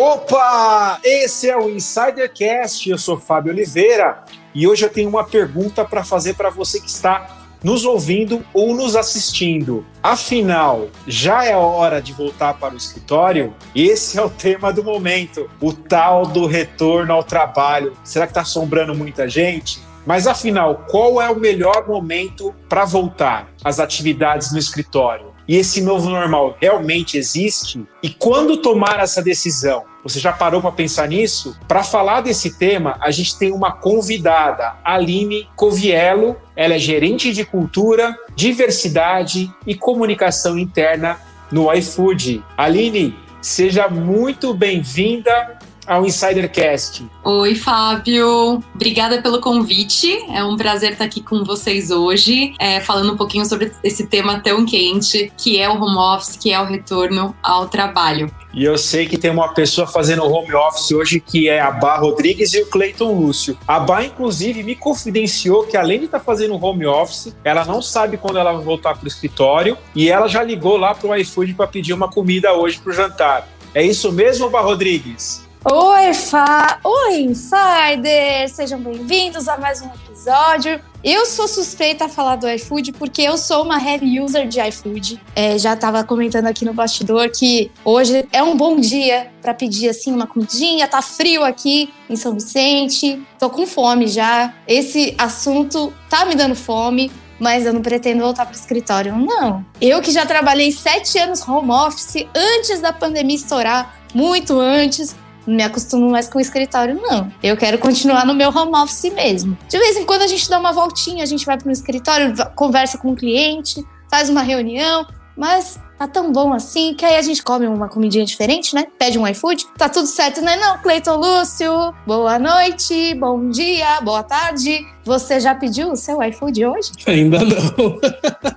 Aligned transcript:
Opa! 0.00 1.00
Esse 1.02 1.50
é 1.50 1.56
o 1.56 1.68
Insidercast. 1.68 2.88
Eu 2.88 2.96
sou 2.96 3.18
Fábio 3.18 3.52
Oliveira 3.52 4.22
e 4.54 4.64
hoje 4.64 4.84
eu 4.84 4.88
tenho 4.88 5.08
uma 5.08 5.24
pergunta 5.24 5.84
para 5.84 6.04
fazer 6.04 6.34
para 6.34 6.50
você 6.50 6.80
que 6.80 6.88
está 6.88 7.48
nos 7.64 7.84
ouvindo 7.84 8.46
ou 8.54 8.76
nos 8.76 8.94
assistindo. 8.94 9.84
Afinal, 10.00 10.86
já 11.04 11.44
é 11.44 11.56
hora 11.56 12.00
de 12.00 12.12
voltar 12.12 12.54
para 12.54 12.74
o 12.74 12.76
escritório? 12.76 13.52
Esse 13.74 14.20
é 14.20 14.22
o 14.22 14.30
tema 14.30 14.72
do 14.72 14.84
momento, 14.84 15.50
o 15.60 15.72
tal 15.72 16.24
do 16.26 16.46
retorno 16.46 17.12
ao 17.12 17.24
trabalho. 17.24 17.92
Será 18.04 18.24
que 18.24 18.30
está 18.30 18.42
assombrando 18.42 18.94
muita 18.94 19.28
gente? 19.28 19.82
Mas 20.06 20.28
afinal, 20.28 20.86
qual 20.88 21.20
é 21.20 21.28
o 21.28 21.34
melhor 21.34 21.88
momento 21.88 22.54
para 22.68 22.84
voltar 22.84 23.50
às 23.64 23.80
atividades 23.80 24.52
no 24.52 24.60
escritório? 24.60 25.27
E 25.48 25.56
esse 25.56 25.80
novo 25.80 26.10
normal 26.10 26.58
realmente 26.60 27.16
existe? 27.16 27.82
E 28.02 28.10
quando 28.10 28.58
tomar 28.58 29.00
essa 29.00 29.22
decisão? 29.22 29.84
Você 30.02 30.20
já 30.20 30.30
parou 30.30 30.60
para 30.60 30.70
pensar 30.70 31.08
nisso? 31.08 31.56
Para 31.66 31.82
falar 31.82 32.20
desse 32.20 32.58
tema, 32.58 32.98
a 33.00 33.10
gente 33.10 33.38
tem 33.38 33.50
uma 33.50 33.72
convidada, 33.72 34.76
Aline 34.84 35.48
Coviello. 35.56 36.36
Ela 36.54 36.74
é 36.74 36.78
gerente 36.78 37.32
de 37.32 37.46
cultura, 37.46 38.14
diversidade 38.36 39.50
e 39.66 39.74
comunicação 39.74 40.58
interna 40.58 41.18
no 41.50 41.72
iFood. 41.72 42.44
Aline, 42.54 43.16
seja 43.40 43.88
muito 43.88 44.52
bem-vinda 44.52 45.57
ao 45.88 46.04
Insidercast. 46.04 47.04
Oi, 47.24 47.54
Fábio. 47.54 48.62
Obrigada 48.74 49.22
pelo 49.22 49.40
convite. 49.40 50.12
É 50.32 50.44
um 50.44 50.56
prazer 50.56 50.92
estar 50.92 51.04
aqui 51.04 51.22
com 51.22 51.42
vocês 51.42 51.90
hoje, 51.90 52.54
é, 52.58 52.78
falando 52.80 53.14
um 53.14 53.16
pouquinho 53.16 53.46
sobre 53.46 53.72
esse 53.82 54.06
tema 54.06 54.40
tão 54.40 54.66
quente, 54.66 55.32
que 55.36 55.58
é 55.58 55.68
o 55.68 55.82
home 55.82 55.96
office, 55.96 56.36
que 56.36 56.52
é 56.52 56.60
o 56.60 56.66
retorno 56.66 57.34
ao 57.42 57.68
trabalho. 57.68 58.30
E 58.52 58.64
eu 58.64 58.76
sei 58.76 59.06
que 59.06 59.16
tem 59.16 59.30
uma 59.30 59.54
pessoa 59.54 59.86
fazendo 59.86 60.24
home 60.24 60.54
office 60.54 60.90
hoje 60.92 61.20
que 61.20 61.48
é 61.48 61.60
a 61.60 61.70
Bá 61.70 61.96
Rodrigues 61.96 62.52
e 62.54 62.62
o 62.62 62.66
Cleiton 62.66 63.12
Lúcio. 63.12 63.56
A 63.66 63.78
Bá, 63.78 64.04
inclusive, 64.04 64.62
me 64.62 64.74
confidenciou 64.74 65.64
que 65.64 65.76
além 65.76 66.00
de 66.00 66.04
estar 66.06 66.20
fazendo 66.20 66.62
home 66.62 66.86
office, 66.86 67.34
ela 67.44 67.64
não 67.64 67.80
sabe 67.80 68.16
quando 68.16 68.38
ela 68.38 68.52
vai 68.52 68.62
voltar 68.62 68.94
para 68.94 69.04
o 69.04 69.08
escritório 69.08 69.76
e 69.94 70.10
ela 70.10 70.28
já 70.28 70.42
ligou 70.42 70.76
lá 70.76 70.94
para 70.94 71.08
o 71.08 71.14
iFood 71.14 71.54
para 71.54 71.66
pedir 71.66 71.92
uma 71.92 72.10
comida 72.10 72.52
hoje 72.52 72.78
para 72.78 72.90
o 72.90 72.94
jantar. 72.94 73.48
É 73.74 73.82
isso 73.82 74.10
mesmo, 74.10 74.50
Bá 74.50 74.60
Rodrigues? 74.60 75.47
Oi, 75.64 76.14
Fá! 76.14 76.78
Oi, 76.84 77.22
Insider! 77.22 78.48
Sejam 78.48 78.78
bem-vindos 78.78 79.48
a 79.48 79.56
mais 79.56 79.82
um 79.82 79.86
episódio. 79.86 80.80
Eu 81.02 81.26
sou 81.26 81.48
suspeita 81.48 82.04
a 82.04 82.08
falar 82.08 82.36
do 82.36 82.48
iFood 82.48 82.92
porque 82.92 83.22
eu 83.22 83.36
sou 83.36 83.64
uma 83.64 83.76
heavy 83.76 84.20
user 84.20 84.46
de 84.46 84.60
iFood. 84.60 85.20
É, 85.34 85.58
já 85.58 85.74
estava 85.74 86.04
comentando 86.04 86.46
aqui 86.46 86.64
no 86.64 86.72
bastidor 86.72 87.28
que 87.30 87.72
hoje 87.84 88.24
é 88.32 88.40
um 88.40 88.56
bom 88.56 88.78
dia 88.78 89.32
para 89.42 89.52
pedir 89.52 89.88
assim 89.88 90.12
uma 90.12 90.28
comidinha. 90.28 90.86
Tá 90.86 91.02
frio 91.02 91.42
aqui 91.42 91.92
em 92.08 92.14
São 92.14 92.34
Vicente, 92.34 93.20
tô 93.36 93.50
com 93.50 93.66
fome 93.66 94.06
já. 94.06 94.54
Esse 94.64 95.12
assunto 95.18 95.92
tá 96.08 96.24
me 96.24 96.36
dando 96.36 96.54
fome 96.54 97.10
mas 97.40 97.64
eu 97.64 97.72
não 97.72 97.82
pretendo 97.82 98.20
voltar 98.20 98.44
para 98.46 98.52
o 98.52 98.58
escritório, 98.58 99.14
não. 99.16 99.64
Eu 99.80 100.02
que 100.02 100.10
já 100.10 100.26
trabalhei 100.26 100.72
sete 100.72 101.16
anos 101.18 101.46
home 101.46 101.70
office 101.70 102.26
antes 102.34 102.80
da 102.80 102.92
pandemia 102.92 103.36
estourar, 103.36 103.96
muito 104.12 104.58
antes, 104.58 105.14
não 105.48 105.56
me 105.56 105.62
acostumo 105.62 106.10
mais 106.10 106.28
com 106.28 106.38
o 106.38 106.40
escritório, 106.40 107.00
não. 107.00 107.32
Eu 107.42 107.56
quero 107.56 107.78
continuar 107.78 108.26
no 108.26 108.34
meu 108.34 108.50
home 108.50 108.76
office 108.76 109.10
mesmo. 109.14 109.56
De 109.66 109.78
vez 109.78 109.96
em 109.96 110.04
quando 110.04 110.22
a 110.22 110.26
gente 110.26 110.48
dá 110.48 110.58
uma 110.58 110.72
voltinha, 110.72 111.22
a 111.22 111.26
gente 111.26 111.46
vai 111.46 111.56
para 111.56 111.68
o 111.68 111.72
escritório, 111.72 112.34
conversa 112.54 112.98
com 112.98 113.12
o 113.12 113.16
cliente, 113.16 113.82
faz 114.10 114.28
uma 114.28 114.42
reunião, 114.42 115.06
mas 115.34 115.80
tá 115.98 116.06
tão 116.06 116.30
bom 116.30 116.52
assim 116.52 116.94
que 116.94 117.04
aí 117.04 117.16
a 117.16 117.22
gente 117.22 117.42
come 117.42 117.66
uma 117.66 117.88
comidinha 117.88 118.26
diferente, 118.26 118.74
né? 118.74 118.86
Pede 118.98 119.18
um 119.18 119.26
iFood, 119.26 119.66
tá 119.78 119.88
tudo 119.88 120.06
certo, 120.06 120.42
né? 120.42 120.54
Não, 120.56 120.78
Cleiton 120.82 121.16
Lúcio, 121.16 121.94
boa 122.06 122.38
noite, 122.38 123.14
bom 123.14 123.48
dia, 123.48 124.02
boa 124.02 124.22
tarde. 124.22 124.86
Você 125.02 125.40
já 125.40 125.54
pediu 125.54 125.92
o 125.92 125.96
seu 125.96 126.22
iFood 126.22 126.66
hoje? 126.66 126.92
Ainda 127.06 127.38
não. 127.38 127.98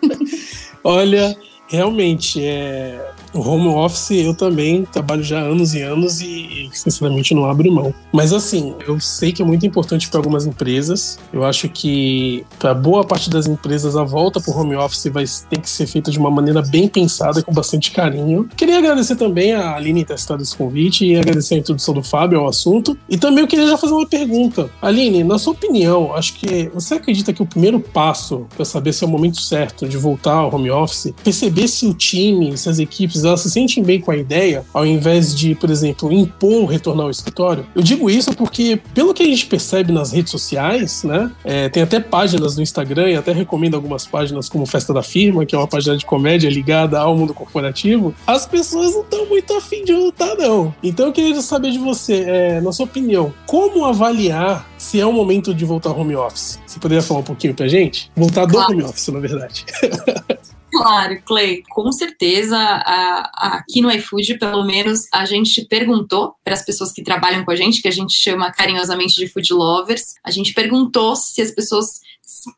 Olha, 0.83 1.37
realmente, 1.69 2.43
é, 2.43 2.99
o 3.33 3.39
home 3.39 3.67
office 3.67 4.11
eu 4.11 4.33
também 4.33 4.83
trabalho 4.83 5.23
já 5.23 5.39
anos 5.39 5.73
e 5.73 5.81
anos 5.81 6.21
e, 6.21 6.69
sinceramente, 6.73 7.33
não 7.33 7.45
abro 7.45 7.71
mão. 7.71 7.93
Mas 8.11 8.33
assim, 8.33 8.73
eu 8.87 8.99
sei 8.99 9.31
que 9.31 9.41
é 9.41 9.45
muito 9.45 9.65
importante 9.65 10.09
para 10.09 10.19
algumas 10.19 10.45
empresas. 10.45 11.17
Eu 11.31 11.43
acho 11.43 11.69
que 11.69 12.45
para 12.59 12.73
boa 12.73 13.03
parte 13.03 13.29
das 13.29 13.47
empresas 13.47 13.95
a 13.95 14.03
volta 14.03 14.39
para 14.39 14.51
o 14.51 14.59
home 14.59 14.75
office 14.75 15.05
vai 15.11 15.25
ter 15.49 15.59
que 15.59 15.69
ser 15.69 15.87
feita 15.87 16.11
de 16.11 16.19
uma 16.19 16.31
maneira 16.31 16.61
bem 16.61 16.87
pensada, 16.87 17.41
com 17.41 17.53
bastante 17.53 17.91
carinho. 17.91 18.49
Queria 18.55 18.77
agradecer 18.77 19.15
também 19.15 19.53
a 19.53 19.75
Aline 19.75 20.03
ter 20.03 20.17
citado 20.17 20.43
esse 20.43 20.55
convite 20.55 21.05
e 21.05 21.17
agradecer 21.17 21.55
a 21.55 21.57
introdução 21.57 21.93
do 21.93 22.03
Fábio 22.03 22.39
ao 22.39 22.49
assunto. 22.49 22.97
E 23.09 23.17
também 23.17 23.43
eu 23.43 23.47
queria 23.47 23.67
já 23.67 23.77
fazer 23.77 23.93
uma 23.93 24.07
pergunta. 24.07 24.69
Aline, 24.81 25.23
na 25.23 25.37
sua 25.37 25.53
opinião, 25.53 26.13
acho 26.13 26.33
que 26.33 26.69
você 26.73 26.95
acredita 26.95 27.31
que 27.31 27.41
o 27.41 27.45
primeiro 27.45 27.79
passo 27.79 28.45
para 28.55 28.65
saber 28.65 28.93
se 28.93 29.03
é 29.03 29.07
o 29.07 29.09
momento 29.09 29.41
certo 29.41 29.87
de 29.87 29.97
voltar 29.97 30.33
ao 30.33 30.53
home 30.53 30.71
office, 30.71 31.13
perceber 31.23 31.67
se 31.67 31.85
o 31.85 31.93
time, 31.93 32.57
se 32.57 32.69
as 32.69 32.79
equipes 32.79 33.20
elas 33.23 33.41
se 33.41 33.51
sentem 33.51 33.83
bem 33.83 33.99
com 33.99 34.11
a 34.11 34.17
ideia, 34.17 34.63
ao 34.73 34.85
invés 34.85 35.35
de, 35.35 35.55
por 35.55 35.69
exemplo, 35.69 36.11
impor 36.11 36.65
retornar 36.65 37.05
ao 37.05 37.11
escritório. 37.11 37.65
Eu 37.75 37.81
digo 37.81 38.09
isso 38.09 38.33
porque, 38.33 38.79
pelo 38.93 39.13
que 39.13 39.23
a 39.23 39.25
gente 39.25 39.45
percebe 39.45 39.91
nas 39.91 40.11
redes 40.11 40.31
sociais, 40.31 41.03
né, 41.03 41.31
é, 41.43 41.69
tem 41.69 41.83
até 41.83 41.99
páginas 41.99 42.55
no 42.55 42.63
Instagram 42.63 43.09
e 43.09 43.15
até 43.15 43.31
recomendo 43.31 43.75
algumas 43.75 44.05
páginas 44.05 44.49
como 44.49 44.65
Festa 44.65 44.93
da 44.93 45.03
Firma, 45.03 45.45
que 45.45 45.55
é 45.55 45.57
uma 45.57 45.67
página 45.67 45.97
de 45.97 46.05
comédia 46.05 46.49
ligada 46.49 46.99
ao 46.99 47.15
mundo 47.15 47.33
corporativo, 47.33 48.13
as 48.25 48.45
pessoas 48.45 48.93
não 48.93 49.01
estão 49.01 49.25
muito 49.27 49.53
afim 49.53 49.83
de 49.83 49.93
voltar, 49.93 50.35
não. 50.35 50.73
Então 50.81 51.07
eu 51.07 51.11
queria 51.11 51.41
saber 51.41 51.71
de 51.71 51.77
você, 51.77 52.23
é, 52.27 52.61
na 52.61 52.71
sua 52.71 52.85
opinião, 52.85 53.33
como 53.45 53.85
avaliar 53.85 54.69
se 54.77 54.99
é 54.99 55.05
o 55.05 55.13
momento 55.13 55.53
de 55.53 55.65
voltar 55.65 55.89
ao 55.89 55.99
home 55.99 56.15
office? 56.15 56.59
Você 56.65 56.79
poderia 56.79 57.03
falar 57.03 57.19
um 57.19 57.23
pouquinho 57.23 57.53
pra 57.53 57.67
gente? 57.67 58.11
Voltar 58.15 58.45
do 58.45 58.53
claro. 58.53 58.73
home 58.73 58.83
office, 58.83 59.07
na 59.09 59.19
verdade. 59.19 59.65
Claro, 60.71 61.21
Clay, 61.25 61.63
com 61.69 61.91
certeza 61.91 62.57
a, 62.57 63.29
a, 63.35 63.57
aqui 63.57 63.81
no 63.81 63.91
iFood, 63.91 64.37
pelo 64.37 64.63
menos, 64.63 65.01
a 65.13 65.25
gente 65.25 65.65
perguntou 65.65 66.35
para 66.43 66.53
as 66.53 66.63
pessoas 66.63 66.93
que 66.93 67.03
trabalham 67.03 67.43
com 67.43 67.51
a 67.51 67.55
gente, 67.55 67.81
que 67.81 67.87
a 67.87 67.91
gente 67.91 68.13
chama 68.13 68.51
carinhosamente 68.51 69.15
de 69.15 69.27
food 69.27 69.53
lovers, 69.53 70.15
a 70.23 70.31
gente 70.31 70.53
perguntou 70.53 71.15
se 71.15 71.41
as 71.41 71.51
pessoas 71.51 71.99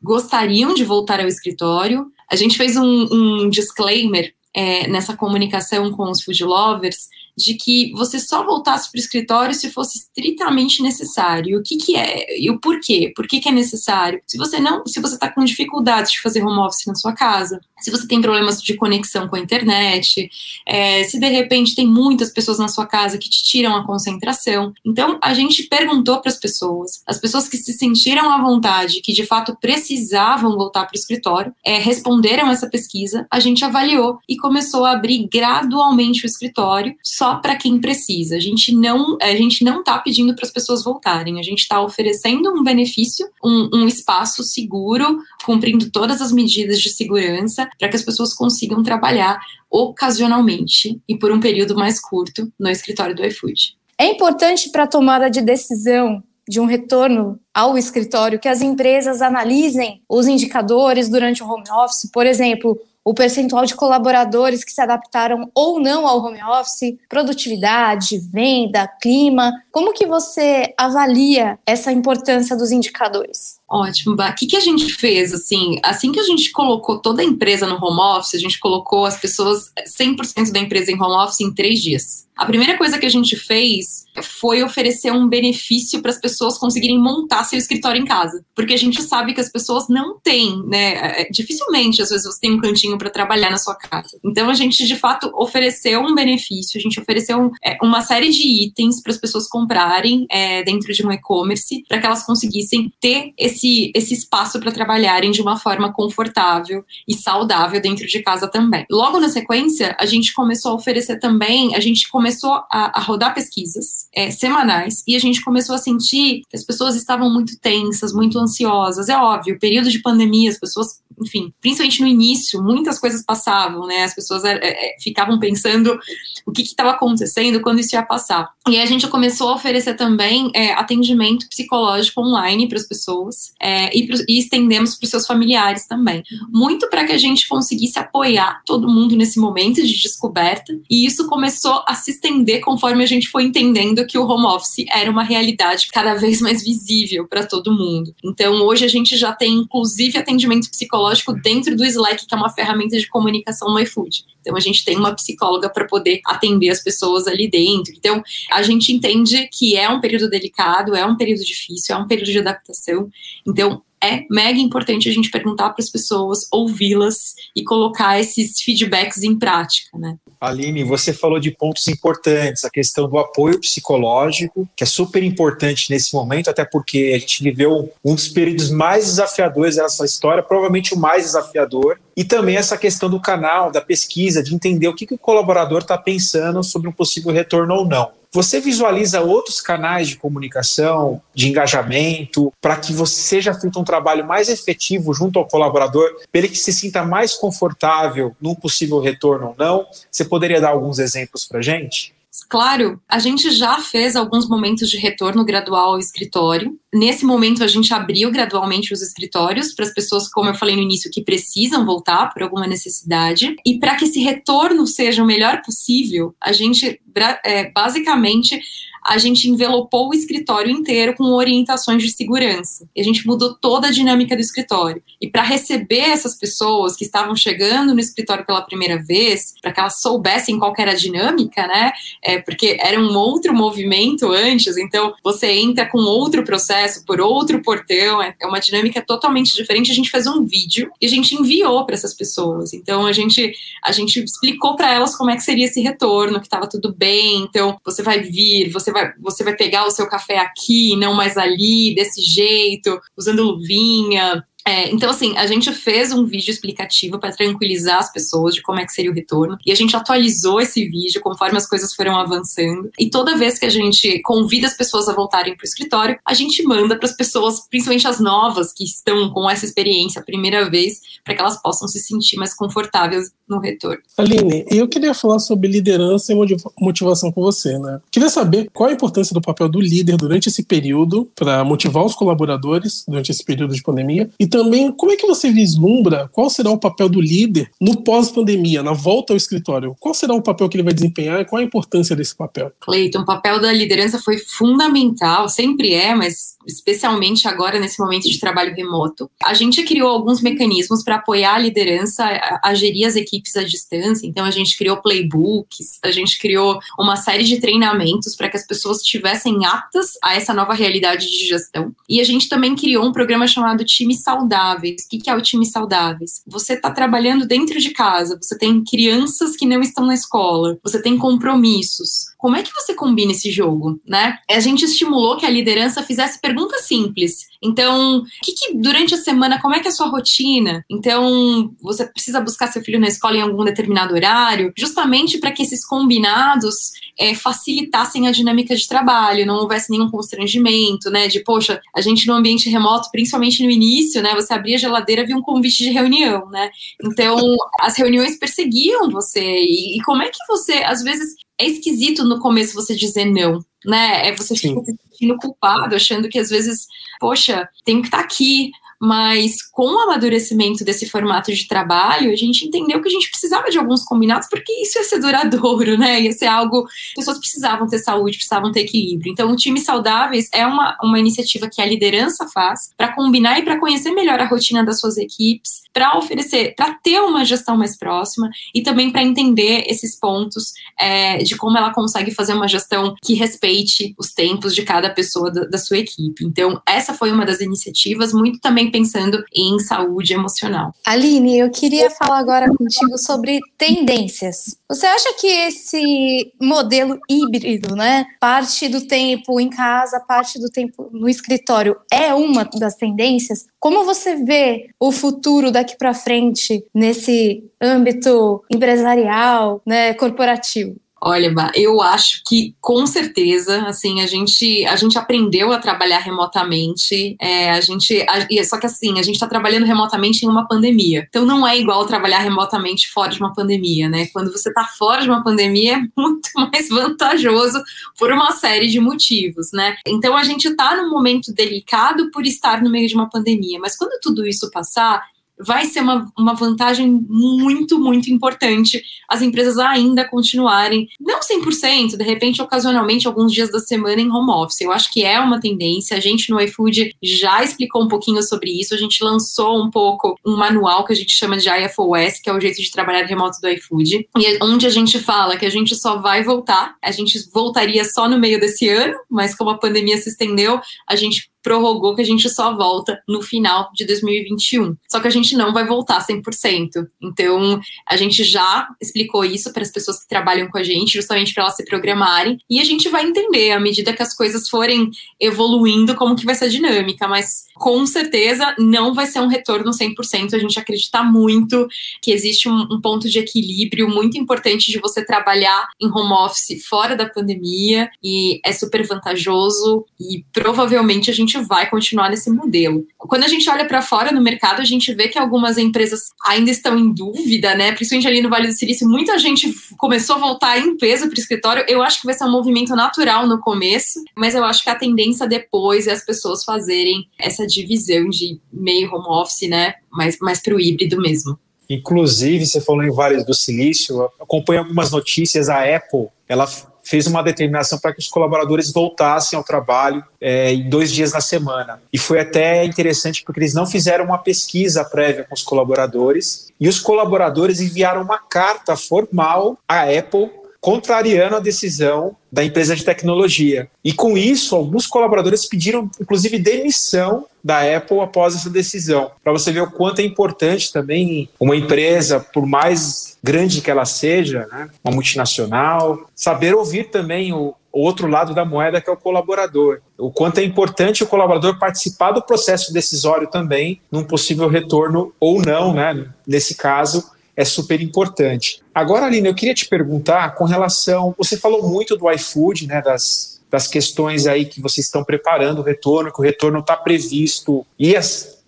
gostariam 0.02 0.74
de 0.74 0.84
voltar 0.84 1.20
ao 1.20 1.26
escritório. 1.26 2.06
A 2.30 2.36
gente 2.36 2.56
fez 2.56 2.76
um, 2.76 3.08
um 3.10 3.50
disclaimer 3.50 4.32
é, 4.54 4.86
nessa 4.86 5.16
comunicação 5.16 5.90
com 5.90 6.08
os 6.10 6.22
food 6.22 6.44
lovers 6.44 7.08
de 7.36 7.54
que 7.54 7.92
você 7.92 8.20
só 8.20 8.44
voltasse 8.44 8.90
para 8.90 8.98
o 8.98 9.00
escritório 9.00 9.54
se 9.54 9.70
fosse 9.70 9.98
estritamente 9.98 10.82
necessário. 10.82 11.58
O 11.58 11.62
que, 11.62 11.76
que 11.76 11.96
é? 11.96 12.40
E 12.40 12.48
o 12.48 12.60
porquê? 12.60 13.12
Por 13.14 13.26
que, 13.26 13.40
que 13.40 13.48
é 13.48 13.52
necessário? 13.52 14.22
Se 14.26 14.38
você 14.38 14.60
não, 14.60 14.86
se 14.86 15.00
você 15.00 15.14
está 15.14 15.28
com 15.28 15.44
dificuldades 15.44 16.12
de 16.12 16.20
fazer 16.20 16.44
home 16.44 16.60
office 16.60 16.86
na 16.86 16.94
sua 16.94 17.12
casa, 17.12 17.60
se 17.84 17.90
você 17.90 18.06
tem 18.08 18.20
problemas 18.22 18.62
de 18.62 18.74
conexão 18.74 19.28
com 19.28 19.36
a 19.36 19.38
internet, 19.38 20.30
é, 20.66 21.04
se 21.04 21.20
de 21.20 21.28
repente 21.28 21.74
tem 21.74 21.86
muitas 21.86 22.30
pessoas 22.30 22.58
na 22.58 22.66
sua 22.66 22.86
casa 22.86 23.18
que 23.18 23.28
te 23.28 23.44
tiram 23.44 23.76
a 23.76 23.84
concentração. 23.84 24.72
Então, 24.82 25.18
a 25.22 25.34
gente 25.34 25.64
perguntou 25.64 26.18
para 26.20 26.30
as 26.30 26.38
pessoas, 26.38 27.02
as 27.06 27.18
pessoas 27.18 27.46
que 27.46 27.58
se 27.58 27.74
sentiram 27.74 28.30
à 28.32 28.40
vontade, 28.40 29.02
que 29.02 29.12
de 29.12 29.26
fato 29.26 29.54
precisavam 29.60 30.56
voltar 30.56 30.86
para 30.86 30.96
o 30.96 30.98
escritório, 30.98 31.54
é, 31.62 31.78
responderam 31.78 32.50
essa 32.50 32.70
pesquisa, 32.70 33.26
a 33.30 33.38
gente 33.38 33.62
avaliou 33.62 34.18
e 34.26 34.36
começou 34.38 34.86
a 34.86 34.92
abrir 34.92 35.28
gradualmente 35.30 36.24
o 36.24 36.26
escritório. 36.26 36.96
Só 37.02 37.34
para 37.36 37.56
quem 37.56 37.78
precisa. 37.78 38.36
A 38.36 38.40
gente 38.40 38.74
não 38.74 39.18
a 39.20 39.36
gente 39.36 39.62
não 39.62 39.80
está 39.80 39.98
pedindo 39.98 40.34
para 40.34 40.46
as 40.46 40.52
pessoas 40.52 40.82
voltarem. 40.82 41.38
A 41.38 41.42
gente 41.42 41.60
está 41.60 41.82
oferecendo 41.82 42.50
um 42.50 42.62
benefício, 42.62 43.28
um, 43.44 43.68
um 43.74 43.86
espaço 43.86 44.42
seguro, 44.42 45.18
cumprindo 45.44 45.90
todas 45.90 46.22
as 46.22 46.32
medidas 46.32 46.80
de 46.80 46.88
segurança 46.88 47.68
para 47.78 47.88
que 47.88 47.96
as 47.96 48.02
pessoas 48.02 48.34
consigam 48.34 48.82
trabalhar 48.82 49.40
ocasionalmente 49.70 51.00
e 51.08 51.18
por 51.18 51.32
um 51.32 51.40
período 51.40 51.74
mais 51.76 52.00
curto 52.00 52.52
no 52.58 52.68
escritório 52.68 53.14
do 53.14 53.24
iFood. 53.24 53.76
É 53.98 54.06
importante 54.06 54.70
para 54.70 54.84
a 54.84 54.88
tomada 54.88 55.30
de 55.30 55.40
decisão 55.40 56.22
de 56.48 56.60
um 56.60 56.66
retorno 56.66 57.40
ao 57.52 57.78
escritório 57.78 58.38
que 58.38 58.48
as 58.48 58.60
empresas 58.60 59.22
analisem 59.22 60.02
os 60.08 60.26
indicadores 60.26 61.08
durante 61.08 61.42
o 61.42 61.48
home 61.48 61.64
office, 61.70 62.10
por 62.12 62.26
exemplo, 62.26 62.78
o 63.04 63.12
percentual 63.12 63.66
de 63.66 63.74
colaboradores 63.74 64.64
que 64.64 64.72
se 64.72 64.80
adaptaram 64.80 65.50
ou 65.54 65.78
não 65.78 66.06
ao 66.06 66.24
home 66.24 66.42
office, 66.42 66.96
produtividade, 67.08 68.18
venda, 68.32 68.88
clima. 69.00 69.52
Como 69.70 69.92
que 69.92 70.06
você 70.06 70.72
avalia 70.78 71.58
essa 71.66 71.92
importância 71.92 72.56
dos 72.56 72.72
indicadores? 72.72 73.58
Ótimo, 73.68 74.14
O 74.14 74.34
que, 74.34 74.46
que 74.46 74.56
a 74.56 74.60
gente 74.60 74.92
fez, 74.92 75.32
assim, 75.32 75.80
assim 75.82 76.12
que 76.12 76.20
a 76.20 76.24
gente 76.24 76.52
colocou 76.52 77.00
toda 77.00 77.22
a 77.22 77.24
empresa 77.24 77.66
no 77.66 77.76
home 77.76 78.18
office, 78.18 78.34
a 78.34 78.38
gente 78.38 78.58
colocou 78.60 79.04
as 79.04 79.18
pessoas, 79.18 79.72
100% 79.98 80.52
da 80.52 80.60
empresa 80.60 80.92
em 80.92 81.00
home 81.00 81.24
office 81.24 81.40
em 81.40 81.52
três 81.52 81.80
dias. 81.80 82.24
A 82.36 82.46
primeira 82.46 82.76
coisa 82.76 82.98
que 82.98 83.06
a 83.06 83.10
gente 83.10 83.36
fez 83.36 84.04
foi 84.22 84.62
oferecer 84.62 85.12
um 85.12 85.28
benefício 85.28 86.02
para 86.02 86.10
as 86.10 86.20
pessoas 86.20 86.58
conseguirem 86.58 86.98
montar 86.98 87.44
seu 87.44 87.58
escritório 87.58 88.00
em 88.00 88.04
casa. 88.04 88.44
Porque 88.54 88.74
a 88.74 88.76
gente 88.76 89.00
sabe 89.02 89.34
que 89.34 89.40
as 89.40 89.50
pessoas 89.50 89.88
não 89.88 90.18
têm, 90.18 90.60
né? 90.66 91.20
É, 91.20 91.28
dificilmente, 91.30 92.02
às 92.02 92.10
vezes, 92.10 92.26
você 92.26 92.40
tem 92.40 92.52
um 92.52 92.60
cantinho 92.60 92.93
cantinho 92.94 92.98
para 92.98 93.10
trabalhar 93.10 93.50
na 93.50 93.58
sua 93.58 93.74
casa. 93.74 94.18
Então 94.24 94.48
a 94.48 94.54
gente 94.54 94.86
de 94.86 94.96
fato 94.96 95.30
ofereceu 95.34 96.00
um 96.00 96.14
benefício, 96.14 96.78
a 96.78 96.82
gente 96.82 97.00
ofereceu 97.00 97.50
é, 97.64 97.76
uma 97.82 98.02
série 98.02 98.30
de 98.30 98.64
itens 98.64 99.02
para 99.02 99.12
as 99.12 99.18
pessoas 99.18 99.48
comprarem 99.48 100.26
é, 100.30 100.62
dentro 100.62 100.92
de 100.92 101.06
um 101.06 101.12
e-commerce 101.12 101.84
para 101.88 101.98
que 101.98 102.06
elas 102.06 102.24
conseguissem 102.24 102.92
ter 103.00 103.32
esse, 103.38 103.90
esse 103.94 104.14
espaço 104.14 104.58
para 104.60 104.72
trabalharem 104.72 105.30
de 105.30 105.42
uma 105.42 105.58
forma 105.58 105.92
confortável 105.92 106.84
e 107.06 107.14
saudável 107.14 107.80
dentro 107.80 108.06
de 108.06 108.22
casa 108.22 108.48
também. 108.48 108.86
Logo 108.90 109.20
na 109.20 109.28
sequência, 109.28 109.96
a 109.98 110.06
gente 110.06 110.32
começou 110.32 110.72
a 110.72 110.74
oferecer 110.74 111.18
também, 111.18 111.74
a 111.74 111.80
gente 111.80 112.08
começou 112.10 112.52
a, 112.70 112.98
a 112.98 113.00
rodar 113.00 113.34
pesquisas 113.34 114.08
é, 114.14 114.30
semanais 114.30 115.02
e 115.06 115.16
a 115.16 115.18
gente 115.18 115.42
começou 115.42 115.74
a 115.74 115.78
sentir 115.78 116.42
que 116.48 116.56
as 116.56 116.64
pessoas 116.64 116.94
estavam 116.96 117.32
muito 117.32 117.58
tensas, 117.60 118.12
muito 118.12 118.38
ansiosas. 118.38 119.08
É 119.08 119.16
óbvio, 119.16 119.58
período 119.58 119.90
de 119.90 120.00
pandemia, 120.00 120.50
as 120.50 120.58
pessoas 120.58 121.00
enfim, 121.20 121.52
principalmente 121.60 122.00
no 122.00 122.06
início, 122.06 122.62
muitas 122.62 122.98
coisas 122.98 123.24
passavam, 123.24 123.86
né? 123.86 124.04
As 124.04 124.14
pessoas 124.14 124.44
é, 124.44 124.58
é, 124.62 124.96
ficavam 125.00 125.38
pensando 125.38 125.98
o 126.46 126.52
que 126.52 126.62
estava 126.62 126.90
acontecendo 126.90 127.60
quando 127.60 127.80
isso 127.80 127.94
ia 127.94 128.02
passar. 128.02 128.50
E 128.68 128.78
a 128.78 128.86
gente 128.86 129.06
começou 129.08 129.48
a 129.48 129.54
oferecer 129.54 129.94
também 129.94 130.50
é, 130.54 130.72
atendimento 130.72 131.48
psicológico 131.48 132.20
online 132.20 132.68
para 132.68 132.78
as 132.78 132.86
pessoas 132.86 133.52
é, 133.60 133.96
e, 133.96 134.08
e, 134.28 134.38
estendemos 134.38 134.94
para 134.94 135.04
os 135.04 135.10
seus 135.10 135.26
familiares 135.26 135.86
também. 135.86 136.22
Muito 136.50 136.88
para 136.88 137.04
que 137.04 137.12
a 137.12 137.18
gente 137.18 137.48
conseguisse 137.48 137.98
apoiar 137.98 138.62
todo 138.64 138.88
mundo 138.88 139.16
nesse 139.16 139.38
momento 139.38 139.82
de 139.82 140.00
descoberta. 140.00 140.72
E 140.90 141.06
isso 141.06 141.26
começou 141.26 141.82
a 141.86 141.94
se 141.94 142.12
estender 142.12 142.60
conforme 142.60 143.02
a 143.02 143.06
gente 143.06 143.28
foi 143.28 143.44
entendendo 143.44 144.06
que 144.06 144.18
o 144.18 144.26
home 144.26 144.46
office 144.46 144.84
era 144.92 145.10
uma 145.10 145.22
realidade 145.22 145.88
cada 145.92 146.14
vez 146.14 146.40
mais 146.40 146.62
visível 146.62 147.26
para 147.28 147.46
todo 147.46 147.72
mundo. 147.72 148.14
Então, 148.24 148.62
hoje 148.62 148.84
a 148.84 148.88
gente 148.88 149.16
já 149.16 149.32
tem, 149.32 149.54
inclusive, 149.54 150.18
atendimento 150.18 150.70
psicológico 150.70 151.03
psicológico 151.04 151.32
dentro 151.34 151.76
do 151.76 151.84
Slack, 151.84 152.26
que 152.26 152.34
é 152.34 152.38
uma 152.38 152.50
ferramenta 152.50 152.98
de 152.98 153.06
comunicação 153.08 153.68
no 153.68 153.78
iFood. 153.80 154.24
Então 154.40 154.56
a 154.56 154.60
gente 154.60 154.84
tem 154.84 154.96
uma 154.96 155.14
psicóloga 155.14 155.68
para 155.68 155.86
poder 155.86 156.20
atender 156.26 156.70
as 156.70 156.82
pessoas 156.82 157.26
ali 157.26 157.48
dentro. 157.48 157.92
Então 157.96 158.22
a 158.50 158.62
gente 158.62 158.92
entende 158.92 159.48
que 159.52 159.76
é 159.76 159.88
um 159.88 160.00
período 160.00 160.28
delicado, 160.28 160.94
é 160.94 161.04
um 161.04 161.16
período 161.16 161.44
difícil, 161.44 161.94
é 161.94 161.98
um 161.98 162.06
período 162.06 162.30
de 162.30 162.38
adaptação. 162.38 163.08
Então 163.46 163.82
é 164.02 164.24
mega 164.30 164.58
importante 164.58 165.08
a 165.08 165.12
gente 165.12 165.30
perguntar 165.30 165.70
para 165.70 165.82
as 165.82 165.90
pessoas, 165.90 166.46
ouvi-las 166.52 167.34
e 167.56 167.64
colocar 167.64 168.20
esses 168.20 168.60
feedbacks 168.60 169.22
em 169.22 169.38
prática, 169.38 169.96
né? 169.96 170.16
Aline, 170.40 170.84
você 170.84 171.12
falou 171.12 171.38
de 171.38 171.50
pontos 171.50 171.86
importantes, 171.88 172.64
a 172.64 172.70
questão 172.70 173.08
do 173.08 173.18
apoio 173.18 173.60
psicológico, 173.60 174.68
que 174.76 174.84
é 174.84 174.86
super 174.86 175.22
importante 175.22 175.90
nesse 175.90 176.14
momento, 176.14 176.50
até 176.50 176.64
porque 176.64 177.12
a 177.14 177.18
gente 177.18 177.42
viveu 177.42 177.92
um 178.04 178.14
dos 178.14 178.28
períodos 178.28 178.70
mais 178.70 179.06
desafiadores 179.06 179.76
dessa 179.76 180.04
história, 180.04 180.42
provavelmente 180.42 180.94
o 180.94 180.98
mais 180.98 181.24
desafiador, 181.24 181.98
e 182.16 182.24
também 182.24 182.56
essa 182.56 182.76
questão 182.76 183.10
do 183.10 183.20
canal, 183.20 183.70
da 183.70 183.80
pesquisa, 183.80 184.42
de 184.42 184.54
entender 184.54 184.88
o 184.88 184.94
que, 184.94 185.06
que 185.06 185.14
o 185.14 185.18
colaborador 185.18 185.80
está 185.80 185.98
pensando 185.98 186.62
sobre 186.62 186.88
um 186.88 186.92
possível 186.92 187.32
retorno 187.32 187.74
ou 187.74 187.86
não. 187.86 188.10
Você 188.32 188.60
visualiza 188.60 189.20
outros 189.20 189.60
canais 189.60 190.08
de 190.08 190.16
comunicação, 190.16 191.22
de 191.32 191.48
engajamento, 191.48 192.52
para 192.60 192.76
que 192.76 192.92
você 192.92 193.14
seja 193.14 193.54
feito 193.54 193.78
um 193.78 193.84
trabalho 193.84 194.26
mais 194.26 194.48
efetivo 194.48 195.14
junto 195.14 195.38
ao 195.38 195.46
colaborador, 195.46 196.10
para 196.32 196.40
ele 196.40 196.48
que 196.48 196.58
se 196.58 196.72
sinta 196.72 197.04
mais 197.04 197.34
confortável 197.34 198.34
num 198.40 198.54
possível 198.54 198.98
retorno 198.98 199.48
ou 199.48 199.54
não? 199.56 199.86
Você 200.10 200.24
poderia 200.24 200.60
dar 200.60 200.70
alguns 200.70 200.98
exemplos 200.98 201.44
para 201.44 201.60
a 201.60 201.62
gente? 201.62 202.13
Claro, 202.48 203.00
a 203.08 203.18
gente 203.18 203.50
já 203.50 203.78
fez 203.78 204.16
alguns 204.16 204.48
momentos 204.48 204.90
de 204.90 204.96
retorno 204.96 205.44
gradual 205.44 205.92
ao 205.92 205.98
escritório. 205.98 206.76
Nesse 206.92 207.24
momento, 207.24 207.62
a 207.62 207.68
gente 207.68 207.92
abriu 207.94 208.30
gradualmente 208.30 208.92
os 208.92 209.02
escritórios 209.02 209.72
para 209.72 209.84
as 209.84 209.94
pessoas, 209.94 210.28
como 210.28 210.50
eu 210.50 210.54
falei 210.54 210.74
no 210.74 210.82
início, 210.82 211.10
que 211.10 211.22
precisam 211.22 211.84
voltar 211.84 212.32
por 212.32 212.42
alguma 212.42 212.66
necessidade. 212.66 213.54
E 213.64 213.78
para 213.78 213.96
que 213.96 214.04
esse 214.04 214.20
retorno 214.20 214.86
seja 214.86 215.22
o 215.22 215.26
melhor 215.26 215.62
possível, 215.62 216.34
a 216.40 216.52
gente 216.52 217.00
é, 217.44 217.70
basicamente 217.70 218.60
a 219.04 219.18
gente 219.18 219.50
envelopou 219.50 220.08
o 220.08 220.14
escritório 220.14 220.70
inteiro 220.70 221.14
com 221.14 221.24
orientações 221.24 222.02
de 222.02 222.10
segurança. 222.10 222.88
E 222.96 223.00
a 223.00 223.04
gente 223.04 223.26
mudou 223.26 223.54
toda 223.54 223.88
a 223.88 223.90
dinâmica 223.90 224.34
do 224.34 224.40
escritório. 224.40 225.02
E 225.20 225.28
para 225.28 225.42
receber 225.42 226.00
essas 226.00 226.38
pessoas 226.38 226.96
que 226.96 227.04
estavam 227.04 227.36
chegando 227.36 227.92
no 227.92 228.00
escritório 228.00 228.46
pela 228.46 228.62
primeira 228.62 229.02
vez, 229.02 229.54
para 229.60 229.72
que 229.72 229.80
elas 229.80 230.00
soubessem 230.00 230.58
qual 230.58 230.72
era 230.78 230.92
a 230.92 230.96
dinâmica, 230.96 231.66
né? 231.66 231.92
É, 232.22 232.40
porque 232.40 232.78
era 232.80 232.98
um 232.98 233.14
outro 233.14 233.54
movimento 233.54 234.32
antes, 234.32 234.76
então 234.78 235.14
você 235.22 235.52
entra 235.52 235.86
com 235.86 235.98
outro 235.98 236.42
processo, 236.42 237.04
por 237.04 237.20
outro 237.20 237.62
portão, 237.62 238.22
é, 238.22 238.34
é 238.40 238.46
uma 238.46 238.60
dinâmica 238.60 239.02
totalmente 239.02 239.54
diferente. 239.54 239.90
A 239.90 239.94
gente 239.94 240.10
fez 240.10 240.26
um 240.26 240.44
vídeo 240.46 240.90
e 241.00 241.06
a 241.06 241.10
gente 241.10 241.34
enviou 241.34 241.84
para 241.84 241.94
essas 241.94 242.14
pessoas. 242.14 242.72
Então 242.72 243.06
a 243.06 243.12
gente, 243.12 243.52
a 243.82 243.92
gente 243.92 244.22
explicou 244.24 244.76
para 244.76 244.92
elas 244.92 245.14
como 245.14 245.30
é 245.30 245.36
que 245.36 245.42
seria 245.42 245.66
esse 245.66 245.80
retorno, 245.80 246.40
que 246.40 246.46
estava 246.46 246.66
tudo 246.66 246.94
bem. 246.94 247.42
Então 247.42 247.78
você 247.84 248.02
vai 248.02 248.20
vir, 248.20 248.70
você 248.70 248.93
vai, 248.94 249.12
você 249.20 249.44
vai 249.44 249.54
pegar 249.54 249.84
o 249.84 249.90
seu 249.90 250.08
café 250.08 250.38
aqui, 250.38 250.96
não 250.96 251.12
mais 251.12 251.36
ali, 251.36 251.94
desse 251.94 252.22
jeito, 252.22 252.98
usando 253.16 253.42
luvinha. 253.42 254.42
É, 254.66 254.90
então, 254.90 255.10
assim, 255.10 255.36
a 255.36 255.46
gente 255.46 255.70
fez 255.72 256.10
um 256.10 256.24
vídeo 256.24 256.50
explicativo 256.50 257.18
para 257.18 257.32
tranquilizar 257.32 257.98
as 257.98 258.10
pessoas 258.10 258.54
de 258.54 258.62
como 258.62 258.80
é 258.80 258.86
que 258.86 258.92
seria 258.92 259.10
o 259.10 259.14
retorno. 259.14 259.58
E 259.64 259.70
a 259.70 259.74
gente 259.74 259.94
atualizou 259.94 260.58
esse 260.58 260.88
vídeo 260.88 261.20
conforme 261.20 261.58
as 261.58 261.68
coisas 261.68 261.94
foram 261.94 262.16
avançando. 262.16 262.90
E 262.98 263.10
toda 263.10 263.36
vez 263.36 263.58
que 263.58 263.66
a 263.66 263.70
gente 263.70 264.20
convida 264.22 264.66
as 264.66 264.76
pessoas 264.76 265.06
a 265.06 265.14
voltarem 265.14 265.54
para 265.54 265.64
o 265.64 265.66
escritório, 265.66 266.18
a 266.24 266.32
gente 266.32 266.62
manda 266.62 266.96
para 266.96 267.06
as 267.06 267.14
pessoas, 267.14 267.68
principalmente 267.68 268.08
as 268.08 268.20
novas 268.20 268.72
que 268.72 268.84
estão 268.84 269.30
com 269.30 269.50
essa 269.50 269.66
experiência 269.66 270.22
a 270.22 270.24
primeira 270.24 270.70
vez, 270.70 271.00
para 271.22 271.34
que 271.34 271.40
elas 271.40 271.60
possam 271.60 271.86
se 271.86 271.98
sentir 271.98 272.36
mais 272.36 272.54
confortáveis 272.54 273.30
no 273.46 273.58
retorno. 273.58 274.00
Aline, 274.16 274.64
eu 274.70 274.88
queria 274.88 275.12
falar 275.12 275.38
sobre 275.38 275.68
liderança 275.68 276.32
e 276.32 276.36
motivação 276.80 277.30
com 277.30 277.42
você, 277.42 277.78
né? 277.78 278.00
Queria 278.10 278.30
saber 278.30 278.70
qual 278.72 278.88
a 278.88 278.92
importância 278.92 279.34
do 279.34 279.40
papel 279.40 279.68
do 279.68 279.80
líder 279.80 280.16
durante 280.16 280.48
esse 280.48 280.62
período 280.62 281.30
para 281.34 281.62
motivar 281.62 282.04
os 282.04 282.14
colaboradores 282.14 283.04
durante 283.06 283.30
esse 283.30 283.44
período 283.44 283.74
de 283.74 283.82
pandemia 283.82 284.30
e 284.40 284.46
também 284.54 284.92
como 284.92 285.10
é 285.10 285.16
que 285.16 285.26
você 285.26 285.50
vislumbra 285.50 286.28
qual 286.32 286.48
será 286.48 286.70
o 286.70 286.78
papel 286.78 287.08
do 287.08 287.20
líder 287.20 287.72
no 287.80 288.04
pós-pandemia, 288.04 288.84
na 288.84 288.92
volta 288.92 289.32
ao 289.32 289.36
escritório? 289.36 289.96
Qual 289.98 290.14
será 290.14 290.32
o 290.32 290.40
papel 290.40 290.68
que 290.68 290.76
ele 290.76 290.84
vai 290.84 290.94
desempenhar 290.94 291.40
e 291.40 291.44
qual 291.44 291.60
a 291.60 291.64
importância 291.64 292.14
desse 292.14 292.36
papel? 292.36 292.70
Cleiton, 292.80 293.22
o 293.22 293.24
papel 293.24 293.60
da 293.60 293.72
liderança 293.72 294.16
foi 294.20 294.38
fundamental, 294.38 295.48
sempre 295.48 295.92
é, 295.92 296.14
mas 296.14 296.54
especialmente 296.66 297.48
agora 297.48 297.80
nesse 297.80 297.98
momento 298.00 298.28
de 298.28 298.38
trabalho 298.38 298.74
remoto. 298.74 299.28
A 299.44 299.54
gente 299.54 299.82
criou 299.82 300.08
alguns 300.08 300.40
mecanismos 300.40 301.02
para 301.02 301.16
apoiar 301.16 301.56
a 301.56 301.58
liderança 301.58 302.24
a, 302.62 302.74
gerir 302.74 303.06
as 303.06 303.16
equipes 303.16 303.56
à 303.56 303.64
distância. 303.64 304.26
Então 304.26 304.44
a 304.44 304.50
gente 304.50 304.78
criou 304.78 304.98
playbooks, 304.98 305.98
a 306.02 306.10
gente 306.12 306.38
criou 306.38 306.78
uma 306.98 307.16
série 307.16 307.44
de 307.44 307.60
treinamentos 307.60 308.36
para 308.36 308.48
que 308.48 308.56
as 308.56 308.66
pessoas 308.66 308.98
estivessem 308.98 309.66
aptas 309.66 310.12
a 310.22 310.36
essa 310.36 310.54
nova 310.54 310.74
realidade 310.74 311.26
de 311.26 311.46
gestão. 311.46 311.92
E 312.08 312.20
a 312.20 312.24
gente 312.24 312.48
também 312.48 312.76
criou 312.76 313.04
um 313.04 313.12
programa 313.12 313.46
chamado 313.46 313.84
Times 313.84 314.22
Saudáveis. 314.44 315.02
O 315.04 315.08
que 315.08 315.30
é 315.30 315.34
o 315.34 315.40
Time 315.40 315.64
Saudáveis? 315.66 316.42
Você 316.46 316.74
está 316.74 316.90
trabalhando 316.90 317.46
dentro 317.46 317.78
de 317.80 317.90
casa, 317.90 318.38
você 318.40 318.56
tem 318.56 318.84
crianças 318.84 319.56
que 319.56 319.66
não 319.66 319.80
estão 319.80 320.06
na 320.06 320.14
escola, 320.14 320.78
você 320.82 321.00
tem 321.00 321.16
compromissos. 321.16 322.26
Como 322.44 322.56
é 322.56 322.62
que 322.62 322.74
você 322.74 322.92
combina 322.92 323.32
esse 323.32 323.50
jogo, 323.50 323.98
né? 324.06 324.38
A 324.50 324.60
gente 324.60 324.84
estimulou 324.84 325.38
que 325.38 325.46
a 325.46 325.50
liderança 325.50 326.02
fizesse 326.02 326.38
perguntas 326.38 326.82
simples. 326.82 327.46
Então, 327.62 328.22
que, 328.42 328.52
que 328.52 328.74
durante 328.74 329.14
a 329.14 329.16
semana, 329.16 329.58
como 329.62 329.74
é 329.74 329.80
que 329.80 329.88
é 329.88 329.90
a 329.90 329.94
sua 329.94 330.08
rotina? 330.08 330.84
Então, 330.90 331.74
você 331.80 332.04
precisa 332.04 332.42
buscar 332.42 332.66
seu 332.66 332.82
filho 332.82 333.00
na 333.00 333.08
escola 333.08 333.38
em 333.38 333.40
algum 333.40 333.64
determinado 333.64 334.12
horário, 334.12 334.74
justamente 334.76 335.38
para 335.38 335.52
que 335.52 335.62
esses 335.62 335.86
combinados 335.86 336.92
é, 337.18 337.34
facilitassem 337.34 338.28
a 338.28 338.30
dinâmica 338.30 338.76
de 338.76 338.86
trabalho, 338.86 339.46
não 339.46 339.56
houvesse 339.56 339.90
nenhum 339.90 340.10
constrangimento, 340.10 341.08
né? 341.08 341.28
De, 341.28 341.40
poxa, 341.40 341.80
a 341.96 342.02
gente 342.02 342.26
no 342.26 342.34
ambiente 342.34 342.68
remoto, 342.68 343.08
principalmente 343.10 343.64
no 343.64 343.70
início, 343.70 344.20
né? 344.20 344.34
Você 344.34 344.52
abria 344.52 344.76
a 344.76 344.80
geladeira 344.80 345.24
via 345.24 345.34
um 345.34 345.40
convite 345.40 345.82
de 345.82 345.88
reunião, 345.88 346.46
né? 346.50 346.68
Então, 347.02 347.38
as 347.80 347.96
reuniões 347.96 348.38
perseguiam 348.38 349.08
você. 349.08 349.40
E, 349.40 349.96
e 349.96 350.02
como 350.02 350.22
é 350.22 350.28
que 350.28 350.36
você, 350.46 350.74
às 350.84 351.02
vezes, 351.02 351.36
é 351.58 351.66
esquisito 351.66 352.24
no 352.24 352.40
começo 352.40 352.74
você 352.74 352.94
dizer 352.94 353.26
não, 353.26 353.64
né? 353.84 354.28
É 354.28 354.36
você 354.36 354.56
fica 354.56 354.80
se 354.80 354.96
sentindo 355.10 355.36
culpado, 355.36 355.94
achando 355.94 356.28
que 356.28 356.38
às 356.38 356.50
vezes, 356.50 356.86
poxa, 357.20 357.68
tenho 357.84 358.00
que 358.00 358.08
estar 358.08 358.18
tá 358.18 358.24
aqui, 358.24 358.70
mas 359.04 359.62
com 359.70 359.84
o 359.84 359.98
amadurecimento 359.98 360.82
desse 360.82 361.06
formato 361.06 361.52
de 361.52 361.68
trabalho, 361.68 362.32
a 362.32 362.36
gente 362.36 362.66
entendeu 362.66 363.02
que 363.02 363.08
a 363.08 363.10
gente 363.10 363.30
precisava 363.30 363.70
de 363.70 363.76
alguns 363.76 364.02
combinados, 364.02 364.48
porque 364.48 364.72
isso 364.80 364.98
ia 364.98 365.04
ser 365.04 365.20
duradouro, 365.20 365.98
né? 365.98 366.22
Ia 366.22 366.32
ser 366.32 366.46
algo. 366.46 366.86
As 366.86 367.14
pessoas 367.14 367.38
precisavam 367.38 367.86
ter 367.86 367.98
saúde, 367.98 368.38
precisavam 368.38 368.72
ter 368.72 368.80
equilíbrio. 368.80 369.30
Então, 369.30 369.50
o 369.50 369.56
Time 369.56 369.78
Saudáveis 369.78 370.48
é 370.54 370.66
uma, 370.66 370.96
uma 371.02 371.18
iniciativa 371.18 371.68
que 371.68 371.82
a 371.82 371.86
liderança 371.86 372.48
faz 372.48 372.92
para 372.96 373.12
combinar 373.12 373.58
e 373.58 373.62
para 373.62 373.78
conhecer 373.78 374.10
melhor 374.12 374.40
a 374.40 374.46
rotina 374.46 374.82
das 374.82 375.00
suas 375.00 375.18
equipes, 375.18 375.82
para 375.92 376.16
oferecer, 376.16 376.74
para 376.74 376.94
ter 376.94 377.20
uma 377.20 377.44
gestão 377.44 377.76
mais 377.76 377.98
próxima 377.98 378.48
e 378.74 378.82
também 378.82 379.10
para 379.10 379.22
entender 379.22 379.84
esses 379.86 380.18
pontos 380.18 380.72
é, 380.98 381.38
de 381.38 381.56
como 381.56 381.76
ela 381.76 381.92
consegue 381.92 382.30
fazer 382.30 382.54
uma 382.54 382.66
gestão 382.66 383.14
que 383.22 383.34
respeite 383.34 384.14
os 384.18 384.32
tempos 384.32 384.74
de 384.74 384.82
cada 384.82 385.10
pessoa 385.10 385.50
da, 385.50 385.64
da 385.64 385.78
sua 385.78 385.98
equipe. 385.98 386.44
Então, 386.44 386.80
essa 386.88 387.12
foi 387.12 387.30
uma 387.30 387.44
das 387.44 387.60
iniciativas, 387.60 388.32
muito 388.32 388.58
também 388.60 388.93
pensando 388.94 389.42
em 389.52 389.76
saúde 389.80 390.34
emocional. 390.34 390.94
Aline, 391.04 391.58
eu 391.58 391.68
queria 391.68 392.08
falar 392.10 392.38
agora 392.38 392.68
contigo 392.68 393.18
sobre 393.18 393.58
tendências. 393.76 394.76
Você 394.88 395.04
acha 395.04 395.34
que 395.34 395.48
esse 395.48 396.52
modelo 396.62 397.18
híbrido, 397.28 397.96
né, 397.96 398.24
parte 398.38 398.88
do 398.88 399.00
tempo 399.00 399.58
em 399.58 399.68
casa, 399.68 400.20
parte 400.20 400.60
do 400.60 400.70
tempo 400.70 401.10
no 401.10 401.28
escritório, 401.28 401.96
é 402.08 402.32
uma 402.32 402.62
das 402.78 402.94
tendências? 402.94 403.66
Como 403.80 404.04
você 404.04 404.36
vê 404.36 404.86
o 405.00 405.10
futuro 405.10 405.72
daqui 405.72 405.98
para 405.98 406.14
frente 406.14 406.86
nesse 406.94 407.64
âmbito 407.82 408.62
empresarial, 408.70 409.82
né, 409.84 410.14
corporativo? 410.14 410.94
Olha, 411.26 411.54
eu 411.74 412.02
acho 412.02 412.42
que 412.46 412.74
com 412.82 413.06
certeza, 413.06 413.86
assim, 413.86 414.20
a 414.20 414.26
gente 414.26 414.84
a 414.84 414.94
gente 414.94 415.16
aprendeu 415.16 415.72
a 415.72 415.78
trabalhar 415.78 416.18
remotamente. 416.18 417.34
É, 417.40 417.70
a 417.70 417.80
gente, 417.80 418.20
a, 418.28 418.64
só 418.64 418.78
que 418.78 418.84
assim, 418.84 419.18
a 419.18 419.22
gente 419.22 419.36
está 419.36 419.46
trabalhando 419.46 419.86
remotamente 419.86 420.44
em 420.44 420.48
uma 420.48 420.68
pandemia. 420.68 421.26
Então 421.28 421.46
não 421.46 421.66
é 421.66 421.78
igual 421.78 422.04
trabalhar 422.04 422.40
remotamente 422.40 423.10
fora 423.10 423.30
de 423.30 423.40
uma 423.40 423.54
pandemia, 423.54 424.06
né? 424.06 424.26
Quando 424.34 424.52
você 424.52 424.68
está 424.68 424.84
fora 424.84 425.22
de 425.22 425.28
uma 425.30 425.42
pandemia 425.42 425.96
é 425.96 426.20
muito 426.20 426.50
mais 426.54 426.90
vantajoso 426.90 427.82
por 428.18 428.30
uma 428.30 428.52
série 428.52 428.88
de 428.88 429.00
motivos, 429.00 429.72
né? 429.72 429.96
Então 430.06 430.36
a 430.36 430.44
gente 430.44 430.68
está 430.68 430.94
num 430.94 431.08
momento 431.08 431.54
delicado 431.54 432.30
por 432.30 432.44
estar 432.44 432.82
no 432.82 432.90
meio 432.90 433.08
de 433.08 433.14
uma 433.14 433.30
pandemia, 433.30 433.78
mas 433.80 433.96
quando 433.96 434.20
tudo 434.20 434.46
isso 434.46 434.70
passar, 434.70 435.22
vai 435.58 435.86
ser 435.86 436.00
uma, 436.00 436.30
uma 436.36 436.54
vantagem 436.54 437.24
muito, 437.28 437.98
muito 437.98 438.30
importante 438.30 439.02
as 439.28 439.42
empresas 439.42 439.78
ainda 439.78 440.28
continuarem, 440.28 441.08
não 441.20 441.40
100%, 441.40 442.16
de 442.16 442.24
repente, 442.24 442.62
ocasionalmente, 442.62 443.26
alguns 443.26 443.52
dias 443.52 443.70
da 443.70 443.78
semana 443.78 444.20
em 444.20 444.30
home 444.30 444.50
office. 444.50 444.80
Eu 444.80 444.92
acho 444.92 445.12
que 445.12 445.24
é 445.24 445.38
uma 445.40 445.60
tendência. 445.60 446.16
A 446.16 446.20
gente 446.20 446.50
no 446.50 446.60
iFood 446.60 447.14
já 447.22 447.62
explicou 447.62 448.02
um 448.02 448.08
pouquinho 448.08 448.42
sobre 448.42 448.70
isso. 448.70 448.94
A 448.94 448.98
gente 448.98 449.22
lançou 449.22 449.82
um 449.82 449.90
pouco 449.90 450.38
um 450.44 450.56
manual 450.56 451.04
que 451.04 451.12
a 451.12 451.16
gente 451.16 451.32
chama 451.32 451.56
de 451.56 451.68
IFOS, 451.68 452.40
que 452.42 452.50
é 452.50 452.52
o 452.52 452.60
jeito 452.60 452.80
de 452.80 452.90
trabalhar 452.90 453.24
remoto 453.24 453.60
do 453.60 453.68
iFood, 453.68 454.28
e 454.38 454.46
é 454.46 454.58
onde 454.62 454.86
a 454.86 454.90
gente 454.90 455.18
fala 455.18 455.56
que 455.56 455.66
a 455.66 455.70
gente 455.70 455.94
só 455.94 456.18
vai 456.18 456.42
voltar, 456.42 456.94
a 457.02 457.10
gente 457.10 457.38
voltaria 457.52 458.04
só 458.04 458.28
no 458.28 458.38
meio 458.38 458.60
desse 458.60 458.88
ano, 458.88 459.14
mas 459.30 459.54
como 459.54 459.70
a 459.70 459.78
pandemia 459.78 460.16
se 460.18 460.28
estendeu, 460.28 460.80
a 461.08 461.16
gente 461.16 461.50
prorrogou 461.64 462.14
que 462.14 462.20
a 462.20 462.24
gente 462.24 462.48
só 462.48 462.76
volta 462.76 463.20
no 463.26 463.42
final 463.42 463.90
de 463.94 464.06
2021. 464.06 464.94
Só 465.10 465.18
que 465.18 465.26
a 465.26 465.30
gente 465.30 465.56
não 465.56 465.72
vai 465.72 465.86
voltar 465.86 466.24
100%. 466.24 467.06
Então, 467.22 467.80
a 468.08 468.16
gente 468.16 468.44
já 468.44 468.86
explicou 469.00 469.44
isso 469.44 469.72
para 469.72 469.82
as 469.82 469.90
pessoas 469.90 470.20
que 470.20 470.28
trabalham 470.28 470.68
com 470.68 470.76
a 470.76 470.82
gente, 470.82 471.14
justamente 471.14 471.54
para 471.54 471.64
elas 471.64 471.76
se 471.76 471.84
programarem, 471.84 472.58
e 472.68 472.78
a 472.80 472.84
gente 472.84 473.08
vai 473.08 473.24
entender 473.24 473.72
à 473.72 473.80
medida 473.80 474.12
que 474.12 474.22
as 474.22 474.36
coisas 474.36 474.68
forem 474.68 475.10
evoluindo 475.40 476.14
como 476.14 476.36
que 476.36 476.44
vai 476.44 476.54
ser 476.54 476.66
a 476.66 476.68
dinâmica, 476.68 477.26
mas 477.26 477.64
com 477.74 478.04
certeza 478.06 478.74
não 478.78 479.14
vai 479.14 479.26
ser 479.26 479.40
um 479.40 479.48
retorno 479.48 479.90
100%. 479.90 480.54
A 480.54 480.58
gente 480.58 480.78
acredita 480.78 481.22
muito 481.22 481.88
que 482.20 482.30
existe 482.30 482.68
um, 482.68 482.86
um 482.90 483.00
ponto 483.00 483.28
de 483.28 483.38
equilíbrio 483.38 484.08
muito 484.08 484.38
importante 484.38 484.90
de 484.90 484.98
você 484.98 485.24
trabalhar 485.24 485.88
em 486.00 486.08
home 486.08 486.32
office 486.32 486.84
fora 486.86 487.16
da 487.16 487.28
pandemia 487.28 488.10
e 488.22 488.60
é 488.64 488.72
super 488.72 489.06
vantajoso 489.06 490.04
e 490.20 490.44
provavelmente 490.52 491.30
a 491.30 491.34
gente 491.34 491.53
gente 491.54 491.66
vai 491.66 491.88
continuar 491.88 492.30
nesse 492.30 492.50
modelo. 492.50 493.06
Quando 493.16 493.44
a 493.44 493.48
gente 493.48 493.68
olha 493.70 493.86
para 493.86 494.02
fora 494.02 494.32
no 494.32 494.40
mercado, 494.40 494.80
a 494.80 494.84
gente 494.84 495.12
vê 495.14 495.28
que 495.28 495.38
algumas 495.38 495.78
empresas 495.78 496.30
ainda 496.46 496.70
estão 496.70 496.98
em 496.98 497.12
dúvida, 497.12 497.74
né? 497.74 497.92
Principalmente 497.92 498.26
ali 498.26 498.40
no 498.40 498.50
Vale 498.50 498.68
do 498.68 498.72
Silício, 498.72 499.08
muita 499.08 499.38
gente 499.38 499.72
começou 499.96 500.36
a 500.36 500.38
voltar 500.38 500.78
em 500.78 500.96
peso 500.96 501.26
para 501.26 501.36
o 501.36 501.40
escritório. 501.40 501.84
Eu 501.88 502.02
acho 502.02 502.20
que 502.20 502.26
vai 502.26 502.34
ser 502.34 502.44
um 502.44 502.50
movimento 502.50 502.94
natural 502.94 503.46
no 503.46 503.60
começo, 503.60 504.22
mas 504.36 504.54
eu 504.54 504.64
acho 504.64 504.82
que 504.82 504.90
a 504.90 504.94
tendência 504.94 505.46
depois 505.46 506.06
é 506.06 506.12
as 506.12 506.24
pessoas 506.24 506.64
fazerem 506.64 507.28
essa 507.38 507.66
divisão 507.66 508.28
de 508.28 508.60
meio 508.72 509.12
home 509.12 509.26
office, 509.28 509.68
né? 509.68 509.94
Mais, 510.10 510.38
mais 510.40 510.62
para 510.62 510.74
o 510.74 510.80
híbrido 510.80 511.20
mesmo. 511.20 511.58
Inclusive, 511.88 512.64
você 512.64 512.80
falou 512.80 513.04
em 513.04 513.10
Vale 513.10 513.44
do 513.44 513.54
Silício, 513.54 514.24
acompanho 514.40 514.80
algumas 514.80 515.10
notícias, 515.10 515.68
a 515.68 515.82
Apple, 515.96 516.28
ela 516.48 516.66
fez 517.04 517.26
uma 517.26 517.42
determinação 517.42 517.98
para 517.98 518.12
que 518.12 518.18
os 518.18 518.28
colaboradores 518.28 518.90
voltassem 518.90 519.56
ao 519.56 519.62
trabalho 519.62 520.24
é, 520.40 520.72
em 520.72 520.88
dois 520.88 521.12
dias 521.12 521.32
na 521.32 521.40
semana. 521.40 522.00
E 522.12 522.18
foi 522.18 522.40
até 522.40 522.84
interessante 522.84 523.42
porque 523.44 523.60
eles 523.60 523.74
não 523.74 523.86
fizeram 523.86 524.24
uma 524.24 524.38
pesquisa 524.38 525.04
prévia 525.04 525.44
com 525.44 525.54
os 525.54 525.62
colaboradores 525.62 526.72
e 526.80 526.88
os 526.88 526.98
colaboradores 526.98 527.80
enviaram 527.80 528.22
uma 528.22 528.38
carta 528.38 528.96
formal 528.96 529.78
à 529.86 530.02
Apple 530.02 530.50
contrariando 530.84 531.56
a 531.56 531.60
decisão 531.60 532.36
da 532.52 532.62
empresa 532.62 532.94
de 532.94 533.02
tecnologia. 533.02 533.88
E 534.04 534.12
com 534.12 534.36
isso, 534.36 534.76
alguns 534.76 535.06
colaboradores 535.06 535.64
pediram, 535.64 536.10
inclusive, 536.20 536.58
demissão 536.58 537.46
da 537.64 537.96
Apple 537.96 538.20
após 538.20 538.54
essa 538.54 538.68
decisão. 538.68 539.30
Para 539.42 539.50
você 539.50 539.72
ver 539.72 539.80
o 539.80 539.90
quanto 539.90 540.18
é 540.18 540.24
importante 540.26 540.92
também 540.92 541.48
uma 541.58 541.74
empresa, 541.74 542.38
por 542.38 542.66
mais 542.66 543.38
grande 543.42 543.80
que 543.80 543.90
ela 543.90 544.04
seja, 544.04 544.68
né, 544.70 544.90
uma 545.02 545.14
multinacional, 545.14 546.28
saber 546.36 546.74
ouvir 546.74 547.04
também 547.04 547.50
o, 547.50 547.74
o 547.90 548.02
outro 548.02 548.28
lado 548.28 548.52
da 548.52 548.66
moeda, 548.66 549.00
que 549.00 549.08
é 549.08 549.12
o 549.14 549.16
colaborador. 549.16 550.02
O 550.18 550.30
quanto 550.30 550.58
é 550.58 550.64
importante 550.64 551.24
o 551.24 551.26
colaborador 551.26 551.78
participar 551.78 552.32
do 552.32 552.42
processo 552.42 552.92
decisório 552.92 553.48
também, 553.48 554.02
num 554.12 554.22
possível 554.22 554.68
retorno 554.68 555.32
ou 555.40 555.62
não, 555.62 555.94
né? 555.94 556.26
Nesse 556.46 556.74
caso, 556.74 557.24
é 557.56 557.64
super 557.64 558.00
importante. 558.00 558.82
Agora, 558.94 559.26
Aline, 559.26 559.48
eu 559.48 559.54
queria 559.54 559.74
te 559.74 559.86
perguntar 559.86 560.54
com 560.54 560.64
relação. 560.64 561.34
Você 561.38 561.56
falou 561.56 561.88
muito 561.88 562.16
do 562.16 562.30
iFood, 562.30 562.86
né? 562.86 563.00
Das, 563.00 563.60
das 563.70 563.86
questões 563.86 564.46
aí 564.46 564.64
que 564.64 564.80
vocês 564.80 565.06
estão 565.06 565.24
preparando 565.24 565.80
o 565.80 565.82
retorno, 565.82 566.32
que 566.32 566.40
o 566.40 566.42
retorno 566.44 566.80
está 566.80 566.96
previsto, 566.96 567.86
ia 567.98 568.20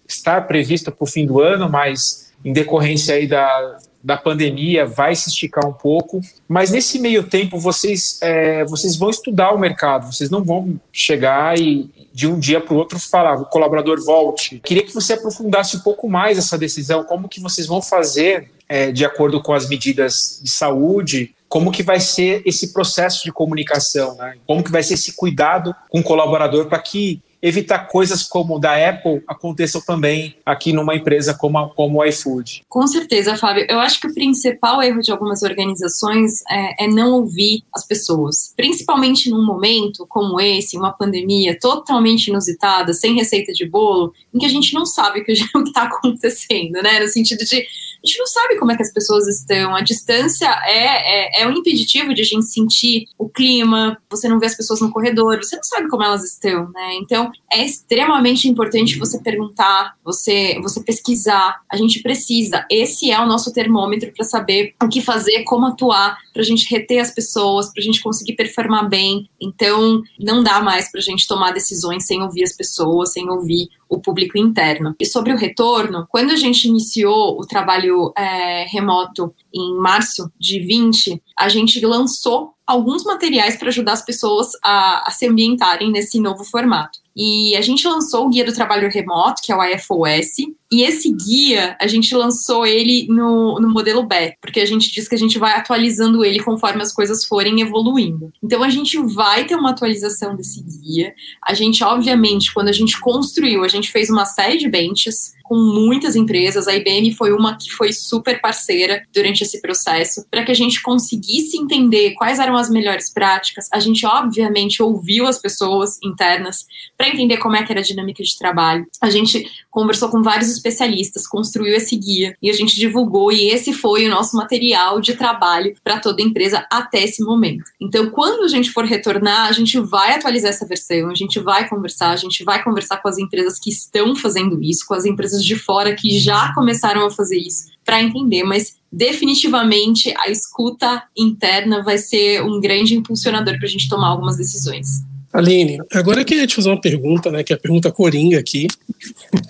estar 0.09 0.47
previsto 0.47 0.93
para 0.93 1.05
o 1.05 1.07
fim 1.07 1.27
do 1.27 1.41
ano, 1.41 1.69
mas 1.69 2.33
em 2.45 2.53
decorrência 2.53 3.15
aí 3.15 3.27
da, 3.27 3.79
da 4.03 4.17
pandemia 4.17 4.87
vai 4.87 5.15
se 5.15 5.29
esticar 5.29 5.67
um 5.67 5.73
pouco. 5.73 6.21
Mas 6.49 6.71
nesse 6.71 6.99
meio 6.99 7.25
tempo, 7.25 7.59
vocês, 7.59 8.19
é, 8.23 8.65
vocês 8.65 8.97
vão 8.97 9.11
estudar 9.11 9.53
o 9.53 9.59
mercado, 9.59 10.13
vocês 10.13 10.31
não 10.31 10.45
vão 10.45 10.81
chegar 10.93 11.59
e 11.59 11.91
de 12.13 12.27
um 12.27 12.39
dia 12.39 12.61
para 12.61 12.73
o 12.73 12.77
outro 12.79 12.99
falar, 12.99 13.35
o 13.35 13.47
colaborador 13.47 14.03
volte. 14.03 14.61
Queria 14.65 14.83
que 14.83 14.95
você 14.95 15.15
aprofundasse 15.15 15.77
um 15.77 15.81
pouco 15.81 16.09
mais 16.09 16.39
essa 16.39 16.57
decisão, 16.57 17.05
como 17.05 17.29
que 17.29 17.41
vocês 17.41 17.67
vão 17.67 17.83
fazer 17.83 18.51
é, 18.69 18.91
de 18.91 19.05
acordo 19.05 19.43
com 19.43 19.53
as 19.53 19.69
medidas 19.69 20.41
de 20.43 20.51
saúde, 20.51 21.35
como 21.49 21.71
que 21.71 21.83
vai 21.83 22.01
ser 22.01 22.43
esse 22.45 22.73
processo 22.73 23.25
de 23.25 23.33
comunicação, 23.33 24.17
né? 24.17 24.37
como 24.47 24.63
que 24.63 24.73
vai 24.73 24.83
ser 24.83 24.95
esse 24.95 25.13
cuidado 25.13 25.75
com 25.89 26.01
o 26.01 26.03
colaborador 26.03 26.67
para 26.67 26.79
que 26.79 27.23
evitar 27.41 27.87
coisas 27.89 28.23
como 28.23 28.59
da 28.59 28.89
Apple 28.89 29.23
aconteçam 29.27 29.81
também 29.81 30.37
aqui 30.45 30.73
numa 30.73 30.95
empresa 30.95 31.35
como, 31.35 31.59
a, 31.59 31.69
como 31.69 31.99
o 31.99 32.05
iFood. 32.05 32.65
Com 32.69 32.87
certeza, 32.87 33.37
Fábio. 33.37 33.67
Eu 33.69 33.79
acho 33.79 34.01
que 34.01 34.07
o 34.07 34.15
principal 34.15 34.83
erro 34.83 35.01
de 35.01 35.11
algumas 35.11 35.43
organizações 35.43 36.43
é, 36.51 36.85
é 36.85 36.89
não 36.89 37.13
ouvir 37.13 37.63
as 37.75 37.87
pessoas, 37.87 38.53
principalmente 38.57 39.31
num 39.31 39.45
momento 39.45 40.07
como 40.09 40.41
esse, 40.41 40.77
uma 40.77 40.93
pandemia 40.93 41.59
totalmente 41.59 42.29
inusitada, 42.29 42.93
sem 42.93 43.15
receita 43.15 43.53
de 43.53 43.69
bolo, 43.69 44.13
em 44.35 44.39
que 44.39 44.47
a 44.47 44.51
gente 44.51 44.75
não 44.75 44.87
sabe 44.87 45.21
o 45.21 45.25
que 45.25 45.33
está 45.33 45.83
acontecendo, 45.83 46.83
né? 46.83 47.01
No 47.01 47.09
sentido 47.09 47.45
de 47.45 47.67
a 48.03 48.07
gente 48.07 48.19
não 48.19 48.27
sabe 48.27 48.59
como 48.59 48.73
é 48.73 48.77
que 48.77 48.83
as 48.83 48.93
pessoas 48.93 49.27
estão. 49.27 49.75
A 49.75 49.81
distância 49.81 50.49
é, 50.67 51.41
é, 51.41 51.43
é 51.43 51.47
um 51.47 51.53
impeditivo 51.53 52.15
de 52.15 52.23
a 52.23 52.25
gente 52.25 52.47
sentir 52.47 53.07
o 53.19 53.29
clima, 53.29 53.99
você 54.11 54.29
não 54.29 54.39
vê 54.39 54.47
as 54.47 54.57
pessoas 54.57 54.81
no 54.81 54.91
corredor, 54.91 55.39
você 55.39 55.57
não 55.57 55.65
sabe 55.65 55.89
como 55.89 56.03
elas 56.03 56.25
estão, 56.25 56.71
né? 56.71 56.95
Então, 57.01 57.31
é 57.53 57.65
extremamente 57.65 58.49
importante 58.49 58.99
você 58.99 59.21
perguntar, 59.21 59.95
você, 60.05 60.59
você 60.63 60.83
pesquisar. 60.83 61.61
A 61.71 61.77
gente 61.77 62.03
precisa. 62.03 62.65
Esse 62.71 63.11
é 63.11 63.21
o 63.21 63.27
nosso 63.27 63.53
termômetro 63.53 64.13
para 64.13 64.25
saber 64.25 64.75
o 64.83 64.89
que 64.89 65.01
fazer, 65.01 65.43
como 65.45 65.67
atuar, 65.67 66.19
para 66.37 66.43
a 66.43 66.47
gente 66.47 66.69
reter 66.71 66.99
as 66.99 67.11
pessoas, 67.11 67.73
para 67.73 67.81
a 67.81 67.85
gente 67.85 68.03
conseguir 68.03 68.35
performar 68.35 68.87
bem. 68.91 69.27
Então, 69.41 70.03
não 70.21 70.43
dá 70.43 70.61
mais 70.61 70.91
para 70.91 71.01
a 71.01 71.03
gente 71.03 71.27
tomar 71.27 71.53
decisões 71.53 72.07
sem 72.07 72.23
ouvir 72.23 72.45
as 72.45 72.55
pessoas, 72.55 73.15
sem 73.15 73.31
ouvir 73.31 73.71
o 73.89 73.99
público 73.99 74.37
interno. 74.37 74.95
E 75.01 75.07
sobre 75.07 75.33
o 75.33 75.37
retorno, 75.37 76.07
quando 76.11 76.33
a 76.33 76.37
gente 76.37 76.69
iniciou 76.69 77.41
o 77.41 77.47
trabalho 77.47 78.13
é, 78.15 78.65
remoto 78.65 79.35
em 79.55 79.75
março 79.77 80.31
de 80.39 80.61
20, 80.61 81.23
a 81.39 81.49
gente 81.49 81.81
lançou 81.87 82.53
alguns 82.67 83.05
materiais 83.05 83.57
para 83.57 83.69
ajudar 83.69 83.93
as 83.93 84.05
pessoas 84.05 84.51
a, 84.63 85.09
a, 85.09 85.11
se 85.13 85.27
ambientarem 85.27 85.91
nesse 85.91 86.21
novo 86.21 86.45
formato. 86.45 86.99
E 87.17 87.57
a 87.57 87.63
gente 87.63 87.87
lançou 87.89 88.27
o 88.27 88.29
Guia 88.29 88.45
do 88.45 88.53
Trabalho 88.53 88.91
Remoto, 88.91 89.41
que 89.43 89.53
é 89.53 89.57
o 89.57 89.65
IFOS, 89.65 90.37
E 90.71 90.83
esse 90.83 91.13
guia, 91.13 91.77
a 91.81 91.87
gente 91.87 92.15
lançou 92.15 92.67
ele 92.67 93.07
no, 93.09 93.61
no 93.61 93.69
modelo 93.69 94.05
beta, 94.05 94.37
porque 94.41 94.61
a 94.61 94.67
gente 94.67 94.93
diz 94.93 95.09
que 95.09 95.15
a 95.15 95.19
gente 95.19 95.39
vai 95.39 95.53
atualizando 95.53 96.25
ele 96.25 96.43
conforme 96.43 96.83
as 96.83 96.93
coisas 96.93 97.25
forem 97.25 97.61
evoluindo. 97.61 98.33
Então 98.43 98.63
a 98.63 98.69
gente 98.69 98.97
vai 98.99 99.45
ter 99.45 99.55
uma 99.55 99.71
atualização 99.71 100.35
desse 100.35 100.63
guia. 100.63 101.15
A 101.45 101.55
gente, 101.55 101.85
obviamente, 101.85 102.53
quando 102.53 102.69
a 102.69 102.73
gente 102.73 103.01
construiu, 103.01 103.65
a 103.65 103.69
gente 103.69 103.91
fez 103.91 104.11
uma 104.11 104.25
série 104.25 104.59
de 104.59 104.69
benches 104.69 105.37
com 105.49 105.57
muitas 105.57 106.17
empresas. 106.17 106.69
A 106.69 106.75
IBM 106.75 107.15
foi 107.15 107.33
uma 107.33 107.57
que 107.57 107.71
foi 107.71 107.93
super 107.93 108.41
parceira 108.41 109.03
durante 109.13 109.43
esse 109.43 109.61
processo, 109.61 110.27
para 110.31 110.45
que 110.45 110.51
a 110.51 110.55
gente 110.55 110.83
conseguisse 110.83 111.57
entender 111.57 112.15
quais 112.15 112.39
eram 112.39 112.57
as 112.57 112.69
melhores 112.69 113.13
práticas. 113.13 113.69
A 113.73 113.79
gente, 113.79 114.05
obviamente, 114.05 114.83
ouviu 114.83 115.27
as 115.27 115.39
pessoas 115.39 115.99
internas 116.03 116.67
para 116.97 117.09
entender 117.09 117.39
como 117.39 117.57
é 117.57 117.63
que 117.63 117.73
era 117.73 117.81
a 117.81 117.85
dinâmica 117.85 118.23
de 118.23 118.37
trabalho. 118.37 118.87
A 119.01 119.11
gente 119.11 119.47
conversou 119.71 120.09
com 120.09 120.23
vários 120.23 120.56
especialistas, 120.57 121.27
construiu 121.27 121.75
esse 121.75 121.97
guia 121.97 122.37
e 122.43 122.51
a 122.51 122.53
gente 122.53 122.75
divulgou, 122.77 123.31
e 123.31 123.49
esse 123.51 123.73
foi 123.73 124.07
o 124.07 124.11
nosso 124.11 124.37
material 124.37 125.01
de 125.01 125.15
trabalho 125.15 125.75
para 125.83 126.01
toda 126.01 126.23
empresa 126.23 126.67
até 126.71 127.05
esse 127.05 127.23
momento. 127.23 127.65
Então, 127.81 128.11
quando 128.11 128.45
a 128.45 128.49
gente 128.49 128.71
for 128.71 128.85
retornar, 128.85 129.49
a 129.49 129.53
gente 129.53 129.79
vai 129.79 130.15
atualizar 130.15 130.51
essa 130.51 130.67
versão, 130.67 131.11
a 131.11 131.15
gente 131.15 131.39
vai 131.41 131.69
conversar, 131.69 132.11
a 132.11 132.17
gente 132.17 132.45
vai 132.45 132.63
conversar 132.63 132.99
com 132.99 133.09
as 133.09 133.19
empresas 133.19 133.59
que 133.59 133.71
estão 133.71 134.17
fazendo 134.17 134.63
isso, 134.63 134.87
com 134.87 134.95
as 134.95 135.05
empresas 135.05 135.45
de 135.45 135.57
fora 135.57 135.95
que 135.95 136.19
já 136.19 136.53
começaram 136.55 137.07
a 137.07 137.11
fazer 137.11 137.39
isso 137.39 137.67
para 137.85 138.03
entender, 138.03 138.43
mas 138.43 138.77
definitivamente 138.93 140.13
a 140.19 140.29
escuta 140.29 141.05
interna 141.17 141.83
vai 141.83 141.99
ser 141.99 142.43
um 142.43 142.61
grande 142.61 142.97
impulsionador 142.97 143.57
para 143.57 143.67
a 143.67 143.71
gente 143.71 143.89
tomar 143.89 144.09
algumas 144.09 144.37
decisões. 144.37 145.05
Aline, 145.37 145.79
agora 145.93 146.23
eu 146.23 146.25
queria 146.25 146.47
te 146.47 146.55
fazer 146.55 146.71
uma 146.71 146.81
pergunta, 146.81 147.31
né? 147.31 147.45
Que 147.45 147.53
é 147.53 147.57
a 147.57 147.59
pergunta 147.59 147.93
coringa 147.93 148.39
aqui. 148.39 148.67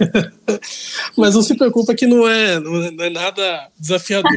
Mas 1.16 1.36
não 1.36 1.42
se 1.42 1.54
preocupa 1.54 1.94
que 1.94 2.08
não 2.08 2.26
é, 2.26 2.58
não 2.58 2.82
é, 2.82 2.90
não 2.90 3.04
é 3.04 3.10
nada 3.10 3.68
desafiador. 3.78 4.32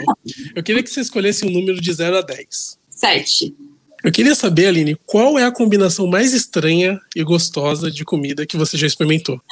Eu 0.55 0.61
queria 0.61 0.83
que 0.83 0.91
você 0.91 1.01
escolhesse 1.01 1.47
um 1.47 1.49
número 1.49 1.81
de 1.81 1.91
0 1.91 2.19
a 2.19 2.21
10. 2.21 2.77
7. 2.91 3.55
Eu 4.03 4.11
queria 4.11 4.35
saber, 4.35 4.67
Aline, 4.67 4.95
qual 5.07 5.39
é 5.39 5.43
a 5.43 5.51
combinação 5.51 6.05
mais 6.05 6.33
estranha 6.33 7.01
e 7.15 7.23
gostosa 7.23 7.89
de 7.89 8.05
comida 8.05 8.45
que 8.45 8.55
você 8.55 8.77
já 8.77 8.85
experimentou? 8.85 9.41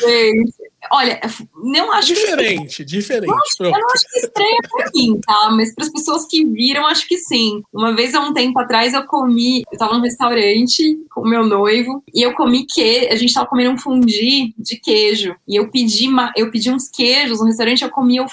Gente, 0.00 0.54
Olha, 0.92 1.20
não 1.62 1.92
acho 1.92 2.14
diferente, 2.14 2.76
que... 2.78 2.84
diferente. 2.84 3.28
Eu, 3.28 3.36
acho, 3.36 3.56
eu 3.60 3.70
não 3.70 3.90
acho 3.90 4.04
que 4.12 4.18
estranho 4.20 4.58
pra 4.70 4.90
mim, 4.94 5.20
tá? 5.26 5.50
Mas 5.52 5.74
para 5.74 5.84
as 5.84 5.92
pessoas 5.92 6.26
que 6.26 6.44
viram, 6.44 6.86
acho 6.86 7.06
que 7.06 7.18
sim. 7.18 7.62
Uma 7.72 7.94
vez 7.94 8.14
há 8.14 8.20
um 8.20 8.32
tempo 8.32 8.58
atrás 8.58 8.94
eu 8.94 9.04
comi, 9.04 9.64
eu 9.70 9.78
tava 9.78 9.94
num 9.94 10.02
restaurante 10.02 10.98
com 11.10 11.22
o 11.22 11.28
meu 11.28 11.44
noivo 11.44 12.02
e 12.12 12.22
eu 12.22 12.34
comi 12.34 12.66
que 12.66 13.08
a 13.08 13.16
gente 13.16 13.32
tava 13.32 13.46
comendo 13.46 13.70
um 13.70 13.78
fundi 13.78 14.54
de 14.58 14.76
queijo 14.76 15.34
e 15.46 15.56
eu 15.56 15.70
pedi, 15.70 16.08
eu 16.36 16.50
pedi 16.50 16.70
uns 16.70 16.88
queijos 16.88 17.40
no 17.40 17.46
restaurante, 17.46 17.82
eu 17.82 17.90
comi 17.90 18.20
o, 18.20 18.26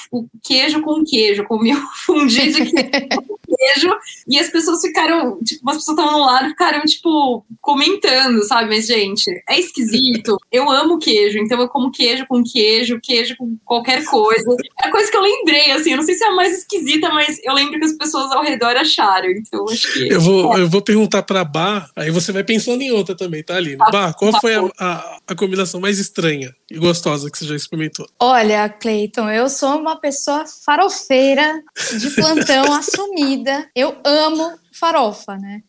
queijo 0.44 0.82
com 0.82 1.04
queijo, 1.04 1.42
eu 1.42 1.48
comi 1.48 1.74
o 1.74 1.82
fundi 2.06 2.52
de 2.52 2.66
queijo 2.66 3.41
e 4.28 4.40
as 4.40 4.50
pessoas 4.50 4.82
ficaram, 4.82 5.40
tipo, 5.44 5.70
as 5.70 5.78
pessoas 5.78 5.98
estavam 5.98 6.20
no 6.20 6.26
lado 6.26 6.50
ficaram 6.50 6.82
tipo 6.82 7.46
comentando, 7.60 8.44
sabe? 8.44 8.70
Mas 8.70 8.88
gente, 8.88 9.30
é 9.48 9.60
esquisito. 9.60 10.38
Eu 10.52 10.70
amo 10.70 11.00
queijo, 11.00 11.38
então 11.40 11.60
eu 11.60 11.68
como 11.70 11.92
queijo 11.92 12.26
com 12.28 12.44
queijo, 12.44 13.00
queijo 13.02 13.36
com 13.38 13.58
qualquer 13.66 14.04
coisa. 14.06 14.56
É 14.84 14.88
a 14.88 14.92
coisa 14.92 15.10
que 15.10 15.18
eu 15.18 15.22
lembrei, 15.22 15.72
assim, 15.72 15.92
eu 15.92 15.98
não 15.98 16.04
sei 16.04 16.16
se 16.16 16.24
é 16.24 16.28
a 16.28 16.36
mais 16.36 16.60
esquisita, 16.60 17.10
mas 17.10 17.40
eu 17.44 17.54
lembro 17.54 17.80
que 17.80 17.86
as 17.86 17.94
pessoas 17.94 18.32
ao 18.32 18.44
redor 18.44 18.76
acharam, 18.76 19.30
então 19.30 19.66
acho 19.70 19.92
que... 19.94 20.10
Eu 20.10 20.22
vou, 20.22 20.58
é. 20.58 20.62
eu 20.62 20.70
vou 20.70 20.82
perguntar 20.82 21.24
pra 21.24 21.44
Bar, 21.44 21.90
aí 21.96 22.12
você 22.12 22.32
vai 22.32 22.44
pensando 22.44 22.82
em 22.82 22.92
outra 22.92 23.16
também, 23.16 23.44
tá, 23.44 23.56
Aline? 23.56 23.78
Tá, 23.78 23.92
Bar, 23.92 24.14
qual 24.14 24.32
tá 24.32 24.40
foi 24.40 24.56
a, 24.56 24.70
a, 24.80 25.20
a, 25.28 25.36
combinação 25.36 25.80
mais 25.80 26.00
estranha 26.00 26.54
e 26.70 26.78
gostosa 26.78 27.30
que 27.30 27.38
você 27.38 27.46
já 27.46 27.56
experimentou? 27.56 28.08
Olha, 28.20 28.70
Cleiton, 28.70 29.30
eu 29.30 29.50
sou 29.50 29.78
uma 29.78 29.96
pessoa 29.96 30.46
farofeira 30.66 31.62
de 32.00 32.10
plantão 32.12 32.72
assumida. 32.74 33.41
Eu 33.76 33.98
amo 34.04 34.52
farofa, 34.72 35.38
né? 35.38 35.62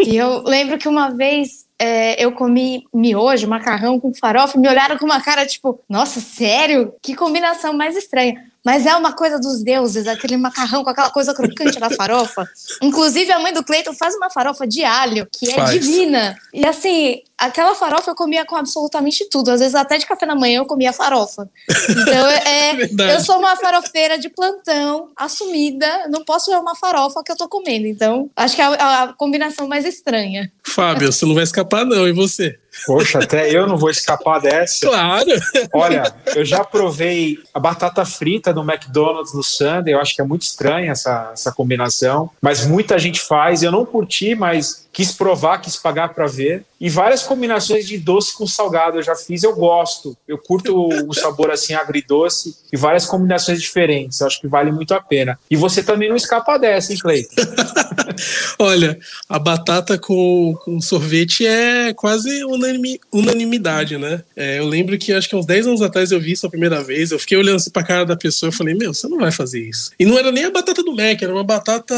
E 0.00 0.16
eu 0.16 0.42
lembro 0.42 0.78
que 0.78 0.88
uma 0.88 1.10
vez 1.10 1.66
é, 1.78 2.22
eu 2.22 2.32
comi 2.32 2.84
miojo, 2.92 3.46
macarrão 3.46 4.00
com 4.00 4.12
farofa, 4.12 4.58
me 4.58 4.68
olharam 4.68 4.98
com 4.98 5.04
uma 5.04 5.20
cara 5.20 5.46
tipo, 5.46 5.80
nossa, 5.88 6.20
sério? 6.20 6.94
Que 7.02 7.14
combinação 7.14 7.72
mais 7.72 7.96
estranha. 7.96 8.44
Mas 8.64 8.84
é 8.84 8.94
uma 8.96 9.12
coisa 9.12 9.38
dos 9.38 9.62
deuses, 9.62 10.06
aquele 10.06 10.36
macarrão 10.36 10.82
com 10.82 10.90
aquela 10.90 11.10
coisa 11.10 11.32
crocante 11.32 11.78
da 11.78 11.90
farofa. 11.90 12.46
Inclusive, 12.82 13.30
a 13.32 13.38
mãe 13.38 13.52
do 13.52 13.64
Cleiton 13.64 13.94
faz 13.94 14.14
uma 14.16 14.28
farofa 14.28 14.66
de 14.66 14.84
alho, 14.84 15.26
que 15.32 15.50
é 15.50 15.54
faz. 15.54 15.70
divina. 15.70 16.36
E 16.52 16.66
assim, 16.66 17.22
aquela 17.38 17.74
farofa 17.74 18.10
eu 18.10 18.14
comia 18.14 18.44
com 18.44 18.56
absolutamente 18.56 19.28
tudo. 19.30 19.50
Às 19.50 19.60
vezes, 19.60 19.74
até 19.74 19.96
de 19.96 20.04
café 20.04 20.26
da 20.26 20.34
manhã, 20.34 20.58
eu 20.58 20.66
comia 20.66 20.92
farofa. 20.92 21.48
Então, 21.88 22.28
é, 22.28 22.70
é 22.82 23.14
eu 23.14 23.20
sou 23.20 23.38
uma 23.38 23.56
farofeira 23.56 24.18
de 24.18 24.28
plantão, 24.28 25.10
assumida. 25.16 26.08
Não 26.10 26.24
posso 26.24 26.50
ver 26.50 26.58
uma 26.58 26.74
farofa 26.74 27.22
que 27.24 27.30
eu 27.30 27.36
tô 27.36 27.48
comendo. 27.48 27.86
Então, 27.86 28.28
acho 28.36 28.56
que 28.56 28.62
é 28.62 28.64
a, 28.64 29.02
a 29.04 29.12
combinação 29.12 29.68
mais 29.68 29.84
estranha. 29.84 30.50
Fábio, 30.66 31.12
você 31.12 31.24
não 31.24 31.34
vai 31.34 31.44
escapar, 31.44 31.84
não. 31.84 32.06
E 32.08 32.12
você? 32.12 32.58
Poxa, 32.86 33.18
até 33.18 33.50
eu 33.50 33.66
não 33.66 33.76
vou 33.76 33.90
escapar 33.90 34.40
dessa. 34.40 34.86
Claro. 34.86 35.26
Olha, 35.72 36.14
eu 36.34 36.44
já 36.44 36.64
provei 36.64 37.38
a 37.52 37.58
batata 37.58 38.04
frita 38.04 38.52
do 38.52 38.62
McDonald's 38.62 39.34
no 39.34 39.42
Sunday. 39.42 39.94
Eu 39.94 40.00
acho 40.00 40.14
que 40.14 40.20
é 40.20 40.24
muito 40.24 40.42
estranha 40.42 40.92
essa, 40.92 41.30
essa 41.32 41.52
combinação. 41.52 42.30
Mas 42.40 42.66
muita 42.66 42.98
gente 42.98 43.20
faz. 43.20 43.62
Eu 43.62 43.72
não 43.72 43.84
curti, 43.84 44.34
mas 44.34 44.86
quis 44.92 45.12
provar, 45.12 45.58
quis 45.58 45.76
pagar 45.76 46.14
para 46.14 46.26
ver. 46.26 46.64
E 46.80 46.88
várias 46.88 47.22
combinações 47.22 47.86
de 47.86 47.98
doce 47.98 48.36
com 48.36 48.46
salgado 48.46 48.98
eu 48.98 49.02
já 49.02 49.16
fiz, 49.16 49.42
eu 49.42 49.54
gosto. 49.54 50.16
Eu 50.26 50.38
curto 50.38 50.88
o 51.06 51.12
sabor 51.14 51.50
assim 51.50 51.74
agridoce 51.74 52.54
e 52.72 52.76
várias 52.76 53.04
combinações 53.04 53.60
diferentes. 53.60 54.22
Acho 54.22 54.40
que 54.40 54.46
vale 54.46 54.70
muito 54.70 54.94
a 54.94 55.00
pena. 55.00 55.38
E 55.50 55.56
você 55.56 55.82
também 55.82 56.08
não 56.08 56.16
escapa 56.16 56.56
dessa, 56.58 56.92
hein, 56.92 56.98
Cleiton? 56.98 57.34
Olha, 58.58 58.98
a 59.28 59.38
batata 59.38 59.98
com, 59.98 60.56
com 60.64 60.80
sorvete 60.80 61.46
é 61.46 61.92
quase 61.92 62.44
unanimi, 62.44 63.00
unanimidade, 63.12 63.96
né? 63.96 64.22
É, 64.36 64.58
eu 64.58 64.66
lembro 64.66 64.98
que 64.98 65.12
acho 65.12 65.28
que 65.28 65.36
uns 65.36 65.46
10 65.46 65.66
anos 65.68 65.82
atrás 65.82 66.10
eu 66.10 66.20
vi 66.20 66.32
isso 66.32 66.46
a 66.46 66.50
primeira 66.50 66.82
vez. 66.82 67.10
Eu 67.10 67.18
fiquei 67.18 67.36
olhando 67.36 67.56
assim 67.56 67.70
pra 67.70 67.82
cara 67.82 68.04
da 68.04 68.16
pessoa 68.16 68.50
e 68.50 68.54
falei, 68.54 68.74
meu, 68.74 68.94
você 68.94 69.08
não 69.08 69.18
vai 69.18 69.32
fazer 69.32 69.60
isso. 69.60 69.90
E 69.98 70.04
não 70.04 70.18
era 70.18 70.30
nem 70.30 70.44
a 70.44 70.50
batata 70.50 70.82
do 70.82 70.94
Mac, 70.94 71.20
era 71.20 71.32
uma 71.32 71.44
batata 71.44 71.94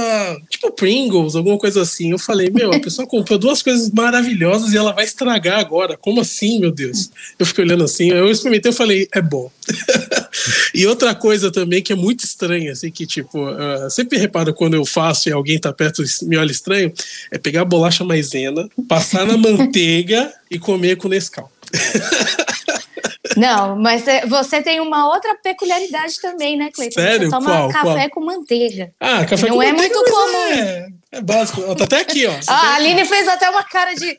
tipo 0.48 0.70
Pringles, 0.72 1.34
alguma 1.34 1.58
coisa 1.58 1.82
assim. 1.82 2.10
Eu 2.10 2.18
falei, 2.18 2.50
meu, 2.50 2.72
a 2.72 2.80
pessoa 2.80 3.06
comprou 3.06 3.38
duas 3.38 3.62
coisas 3.62 3.90
maravilhosas 3.90 4.69
e 4.72 4.76
ela 4.76 4.92
vai 4.92 5.04
estragar 5.04 5.58
agora. 5.58 5.96
Como 5.96 6.20
assim, 6.20 6.60
meu 6.60 6.70
Deus? 6.70 7.10
Eu 7.38 7.46
fiquei 7.46 7.64
olhando 7.64 7.84
assim, 7.84 8.10
eu 8.10 8.30
experimentei 8.30 8.70
e 8.70 8.74
falei, 8.74 9.08
é 9.12 9.20
bom. 9.20 9.50
e 10.74 10.86
outra 10.86 11.14
coisa 11.14 11.50
também 11.50 11.82
que 11.82 11.92
é 11.92 11.96
muito 11.96 12.24
estranha, 12.24 12.72
assim, 12.72 12.90
que 12.90 13.06
tipo, 13.06 13.48
uh, 13.48 13.90
sempre 13.90 14.18
reparo 14.18 14.54
quando 14.54 14.74
eu 14.74 14.84
faço 14.84 15.28
e 15.28 15.32
alguém 15.32 15.58
tá 15.58 15.72
perto 15.72 16.02
me 16.22 16.36
olha 16.36 16.50
estranho, 16.50 16.92
é 17.30 17.38
pegar 17.38 17.62
a 17.62 17.64
bolacha 17.64 18.04
maisena, 18.04 18.68
passar 18.88 19.26
na 19.26 19.36
manteiga 19.36 20.32
e 20.50 20.58
comer 20.58 20.96
com 20.96 21.08
Nescau. 21.08 21.50
Não, 23.40 23.74
mas 23.74 24.06
é, 24.06 24.26
você 24.26 24.60
tem 24.60 24.80
uma 24.80 25.08
outra 25.08 25.34
peculiaridade 25.34 26.20
também, 26.20 26.58
né, 26.58 26.70
Cleiton? 26.70 27.00
Sério? 27.00 27.30
Você 27.30 27.36
toma 27.36 27.50
Qual? 27.50 27.68
café 27.70 28.08
Qual? 28.08 28.10
com 28.10 28.20
manteiga. 28.20 28.92
Ah, 29.00 29.24
café 29.24 29.48
Não 29.48 29.56
com 29.56 29.62
é 29.62 29.72
manteiga 29.72 29.94
muito 29.94 30.10
comum. 30.10 30.52
É, 30.52 30.88
é 31.12 31.20
básico. 31.22 31.64
Ó, 31.66 31.74
tá 31.74 31.84
até 31.84 32.00
aqui, 32.00 32.26
ó. 32.26 32.32
Ah, 32.46 32.72
a 32.72 32.74
Aline 32.74 33.04
fez 33.06 33.26
até 33.26 33.48
uma 33.48 33.64
cara 33.64 33.94
de 33.94 34.18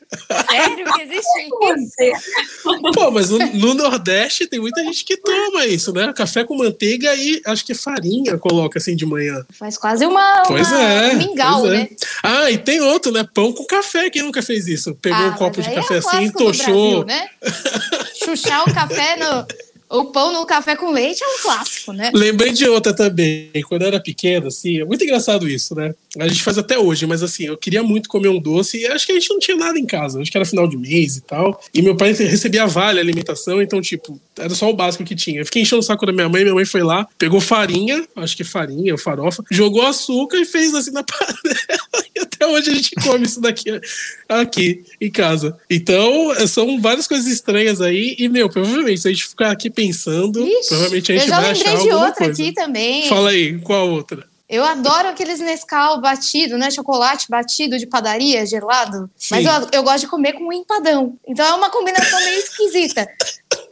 sério 0.50 0.92
que 0.92 1.02
existe 1.02 1.38
isso? 2.10 2.92
Pô, 2.92 3.12
mas 3.12 3.30
no, 3.30 3.38
no, 3.38 3.74
Nordeste 3.74 4.48
tem 4.48 4.58
muita 4.58 4.82
gente 4.82 5.04
que 5.04 5.16
toma 5.16 5.66
isso, 5.66 5.92
né? 5.92 6.12
Café 6.12 6.42
com 6.42 6.56
manteiga 6.56 7.14
e 7.14 7.40
acho 7.46 7.64
que 7.64 7.74
farinha 7.74 8.36
coloca 8.36 8.80
assim 8.80 8.96
de 8.96 9.06
manhã. 9.06 9.46
Faz 9.52 9.78
quase 9.78 10.04
uma, 10.04 10.42
pois 10.48 10.68
uma 10.68 10.82
é, 10.82 11.14
mingau, 11.14 11.60
pois 11.60 11.72
é. 11.72 11.76
né? 11.76 11.88
Ah, 12.22 12.50
e 12.50 12.58
tem 12.58 12.80
outro, 12.80 13.12
né? 13.12 13.24
Pão 13.32 13.52
com 13.52 13.64
café. 13.64 14.10
Quem 14.10 14.22
nunca 14.22 14.42
fez 14.42 14.66
isso? 14.66 14.94
Pegou 14.96 15.18
ah, 15.18 15.28
um 15.28 15.32
copo 15.34 15.62
de 15.62 15.70
é 15.70 15.74
café 15.74 15.94
é 15.94 15.98
assim, 15.98 16.30
tochou. 16.32 17.04
Brasil, 17.04 17.06
né? 17.06 17.28
Chuchar 18.24 18.68
o 18.68 18.74
café 18.74 19.16
no 19.16 19.46
o 19.92 20.06
pão 20.06 20.32
no 20.32 20.46
café 20.46 20.74
com 20.74 20.90
leite 20.90 21.22
é 21.22 21.26
um 21.26 21.42
clássico, 21.42 21.92
né? 21.92 22.10
Lembrei 22.14 22.50
de 22.50 22.66
outra 22.66 22.94
também. 22.94 23.50
Quando 23.68 23.82
eu 23.82 23.88
era 23.88 24.00
pequeno, 24.00 24.46
assim, 24.46 24.80
é 24.80 24.84
muito 24.86 25.04
engraçado 25.04 25.46
isso, 25.46 25.74
né? 25.74 25.94
A 26.18 26.26
gente 26.26 26.42
faz 26.42 26.56
até 26.56 26.78
hoje, 26.78 27.06
mas 27.06 27.22
assim, 27.22 27.44
eu 27.44 27.58
queria 27.58 27.82
muito 27.82 28.08
comer 28.08 28.28
um 28.28 28.40
doce 28.40 28.78
e 28.78 28.86
acho 28.86 29.04
que 29.04 29.12
a 29.12 29.14
gente 29.14 29.28
não 29.28 29.38
tinha 29.38 29.56
nada 29.56 29.78
em 29.78 29.84
casa. 29.84 30.20
Acho 30.20 30.30
que 30.30 30.36
era 30.38 30.46
final 30.46 30.66
de 30.66 30.78
mês 30.78 31.18
e 31.18 31.20
tal. 31.20 31.60
E 31.74 31.82
meu 31.82 31.94
pai 31.94 32.12
recebia 32.12 32.66
vale 32.66 33.00
alimentação, 33.00 33.60
então, 33.60 33.82
tipo, 33.82 34.18
era 34.38 34.54
só 34.54 34.70
o 34.70 34.74
básico 34.74 35.04
que 35.04 35.14
tinha. 35.14 35.40
Eu 35.40 35.44
fiquei 35.44 35.60
enchendo 35.60 35.80
o 35.80 35.82
saco 35.84 36.06
da 36.06 36.12
minha 36.12 36.28
mãe, 36.28 36.42
minha 36.42 36.54
mãe 36.54 36.64
foi 36.64 36.82
lá, 36.82 37.06
pegou 37.18 37.40
farinha, 37.40 38.06
acho 38.16 38.34
que 38.34 38.44
farinha 38.44 38.94
ou 38.94 38.98
farofa, 38.98 39.44
jogou 39.50 39.82
açúcar 39.82 40.38
e 40.38 40.46
fez 40.46 40.74
assim 40.74 40.92
na 40.92 41.04
panela. 41.04 42.01
Até 42.42 42.46
hoje 42.46 42.70
a 42.70 42.74
gente 42.74 42.90
come 42.96 43.24
isso 43.24 43.40
daqui 43.40 43.80
aqui 44.28 44.84
em 45.00 45.10
casa. 45.10 45.56
Então, 45.70 46.34
são 46.48 46.80
várias 46.80 47.06
coisas 47.06 47.26
estranhas 47.28 47.80
aí. 47.80 48.16
E, 48.18 48.28
meu, 48.28 48.48
provavelmente, 48.48 49.00
se 49.00 49.08
a 49.08 49.12
gente 49.12 49.28
ficar 49.28 49.52
aqui 49.52 49.70
pensando, 49.70 50.44
Ixi, 50.44 50.68
provavelmente 50.68 51.12
a 51.12 51.18
gente 51.18 51.30
vai 51.30 51.50
achar 51.50 51.52
Eu 51.52 51.54
já 51.54 51.70
lembrei 51.70 51.86
de 51.86 51.94
outra 51.94 52.24
coisa. 52.24 52.42
aqui 52.42 52.52
também. 52.52 53.08
Fala 53.08 53.30
aí, 53.30 53.58
qual 53.60 53.88
outra? 53.90 54.26
Eu 54.48 54.64
adoro 54.64 55.08
aqueles 55.08 55.40
Nescau 55.40 56.00
batido, 56.00 56.58
né? 56.58 56.70
Chocolate 56.70 57.26
batido 57.30 57.78
de 57.78 57.86
padaria, 57.86 58.44
gelado. 58.44 59.08
Sim. 59.16 59.36
Mas 59.36 59.46
eu, 59.46 59.68
eu 59.72 59.82
gosto 59.82 60.00
de 60.00 60.08
comer 60.08 60.34
com 60.34 60.48
um 60.48 60.52
empadão. 60.52 61.16
Então 61.26 61.46
é 61.46 61.54
uma 61.54 61.70
combinação 61.70 62.18
meio 62.22 62.38
esquisita. 62.38 63.08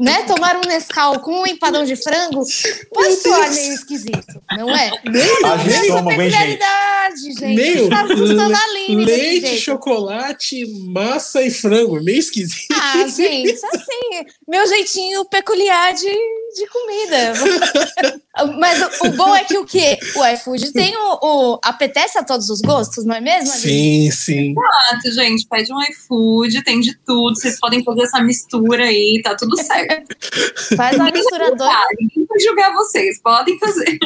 Né? 0.00 0.22
Tomar 0.24 0.56
um 0.56 0.62
Nescau 0.62 1.20
com 1.20 1.42
um 1.42 1.46
empadão 1.46 1.84
de 1.84 1.94
frango 1.94 2.42
pode 2.92 3.16
soar 3.16 3.52
meio 3.52 3.74
esquisito, 3.74 4.42
não 4.56 4.74
é? 4.74 4.90
Meu 5.04 5.46
a 5.46 5.56
gente 5.58 5.88
toma 5.88 6.16
bem 6.16 6.30
gente. 6.30 7.54
Meio 7.54 7.88
tá 7.88 8.06
leite, 9.04 9.58
chocolate, 9.58 10.66
massa 10.88 11.42
e 11.42 11.50
frango. 11.50 12.02
Meio 12.02 12.18
esquisito. 12.18 12.72
Ah, 12.72 13.06
gente, 13.06 13.60
assim, 13.66 14.26
meu 14.48 14.66
jeitinho 14.66 15.24
peculiar 15.26 15.92
de, 15.92 16.08
de 16.08 16.66
comida. 16.66 18.20
Mas 18.58 18.80
o, 18.80 19.06
o, 19.06 19.10
bom 19.16 19.34
é 19.34 19.44
que 19.44 19.58
o 19.58 19.64
quê? 19.64 19.98
O 20.14 20.24
iFood 20.24 20.70
tem 20.72 20.96
o, 20.96 21.18
o, 21.20 21.60
apetece 21.64 22.16
a 22.16 22.22
todos 22.22 22.48
os 22.48 22.60
gostos, 22.60 23.04
não 23.04 23.16
é 23.16 23.20
mesmo? 23.20 23.48
Sim, 23.48 24.10
sim. 24.10 24.54
Exato, 24.56 25.12
gente. 25.12 25.46
Pede 25.48 25.72
um 25.72 25.82
iFood, 25.82 26.62
tem 26.62 26.80
de 26.80 26.96
tudo. 27.04 27.34
Vocês 27.34 27.58
podem 27.58 27.82
fazer 27.82 28.02
essa 28.02 28.22
mistura 28.22 28.84
aí, 28.84 29.20
tá 29.22 29.36
tudo 29.36 29.56
certo. 29.60 30.16
Faz 30.76 30.96
uma 30.96 31.10
misturadora. 31.10 31.86
Ninguém 31.98 32.26
vai 32.26 32.38
julgar 32.38 32.72
vocês, 32.72 33.20
podem 33.20 33.58
fazer. 33.58 33.98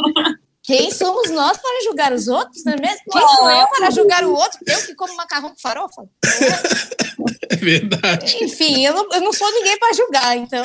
Quem 0.63 0.91
somos 0.91 1.31
nós 1.31 1.59
para 1.59 1.85
julgar 1.85 2.13
os 2.15 2.27
outros, 2.27 2.65
não 2.65 2.73
é 2.73 2.81
mesmo? 2.81 3.01
Quem 3.13 3.21
sou 3.21 3.51
eu 3.51 3.69
para 3.69 3.91
julgar 3.91 4.25
o 4.25 4.33
outro? 4.33 4.59
Eu 4.67 4.79
que 4.87 4.95
como 4.95 5.15
macarrão 5.15 5.51
com 5.51 5.61
farofa? 5.61 6.03
É 7.51 7.57
verdade. 7.57 8.37
Enfim, 8.43 8.85
eu 8.85 8.95
não, 8.95 9.09
eu 9.13 9.21
não 9.21 9.33
sou 9.33 9.51
ninguém 9.53 9.79
para 9.79 9.93
julgar, 9.93 10.37
então. 10.37 10.65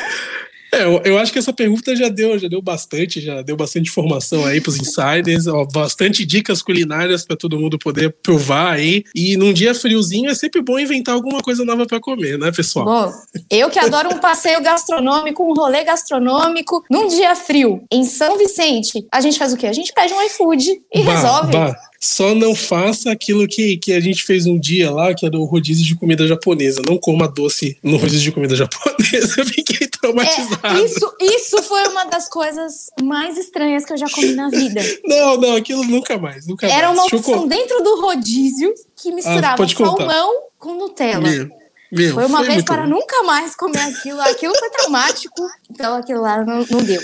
É, 0.71 0.83
eu, 0.83 1.01
eu, 1.03 1.17
acho 1.17 1.31
que 1.31 1.39
essa 1.39 1.51
pergunta 1.51 1.95
já 1.95 2.09
deu, 2.09 2.37
já 2.37 2.47
deu 2.47 2.61
bastante, 2.61 3.19
já 3.19 3.41
deu 3.41 3.55
bastante 3.55 3.89
informação 3.89 4.45
aí 4.45 4.61
para 4.61 4.69
os 4.69 4.77
insiders, 4.77 5.47
ó, 5.47 5.65
bastante 5.65 6.25
dicas 6.25 6.61
culinárias 6.61 7.25
para 7.25 7.35
todo 7.35 7.59
mundo 7.59 7.79
poder 7.79 8.15
provar 8.21 8.73
aí. 8.73 9.03
E 9.15 9.35
num 9.35 9.51
dia 9.51 9.73
friozinho 9.73 10.29
é 10.29 10.35
sempre 10.35 10.61
bom 10.61 10.79
inventar 10.79 11.15
alguma 11.15 11.41
coisa 11.41 11.65
nova 11.65 11.85
para 11.85 11.99
comer, 11.99 12.37
né, 12.37 12.51
pessoal? 12.51 12.85
Bom, 12.85 13.11
eu 13.49 13.69
que 13.69 13.79
adoro 13.79 14.13
um 14.13 14.19
passeio 14.19 14.61
gastronômico, 14.61 15.43
um 15.43 15.53
rolê 15.53 15.83
gastronômico, 15.83 16.83
num 16.89 17.07
dia 17.07 17.35
frio, 17.35 17.83
em 17.91 18.03
São 18.03 18.37
Vicente, 18.37 19.05
a 19.11 19.21
gente 19.21 19.37
faz 19.37 19.53
o 19.53 19.57
quê? 19.57 19.67
A 19.67 19.73
gente 19.73 19.91
pede 19.93 20.13
um 20.13 20.21
iFood 20.23 20.81
e 20.93 21.03
bah, 21.03 21.15
resolve. 21.15 21.51
Bah. 21.51 21.88
Só 21.99 22.33
não 22.33 22.55
faça 22.55 23.11
aquilo 23.11 23.47
que, 23.47 23.77
que 23.77 23.91
a 23.91 23.99
gente 23.99 24.23
fez 24.23 24.45
um 24.45 24.57
dia 24.57 24.89
lá, 24.89 25.13
que 25.13 25.25
era 25.25 25.37
o 25.37 25.43
rodízio 25.43 25.85
de 25.85 25.95
comida 25.95 26.25
japonesa. 26.25 26.81
Não 26.87 26.97
coma 26.97 27.27
doce 27.27 27.77
no 27.83 27.97
rodízio 27.97 28.21
de 28.21 28.31
comida 28.31 28.55
japonesa. 28.55 29.35
Eu 29.39 29.45
fiquei 29.45 29.87
traumatizado. 29.87 30.67
É, 30.67 30.85
isso, 30.85 31.15
isso 31.21 31.63
foi 31.63 31.87
uma 31.87 32.05
das 32.05 32.29
coisas 32.29 32.89
mais 33.01 33.37
estranhas 33.37 33.83
que 33.83 33.93
eu 33.93 33.97
já 33.97 34.09
comi 34.09 34.33
na 34.33 34.49
vida. 34.49 34.81
Não, 35.03 35.37
não, 35.37 35.55
aquilo 35.55 35.83
nunca 35.83 36.17
mais. 36.17 36.47
Nunca 36.47 36.67
era 36.67 36.87
mais. 36.87 36.99
uma 36.99 37.05
opção 37.05 37.47
dentro 37.47 37.81
do 37.83 38.01
rodízio 38.01 38.73
que 38.95 39.11
misturava 39.11 39.63
ah, 39.63 39.67
salmão 39.67 40.43
com 40.57 40.75
Nutella. 40.75 41.21
Meu, 41.21 41.49
meu, 41.91 42.13
foi 42.13 42.25
uma 42.25 42.39
foi 42.39 42.47
vez 42.47 42.63
para 42.63 42.83
bom. 42.83 42.89
nunca 42.89 43.23
mais 43.23 43.55
comer 43.55 43.81
aquilo. 43.81 44.21
Aquilo 44.21 44.55
foi 44.57 44.69
traumático. 44.69 45.47
Então 45.69 45.95
aquilo 45.95 46.21
lá 46.21 46.43
não, 46.43 46.65
não 46.69 46.83
deu. 46.83 47.01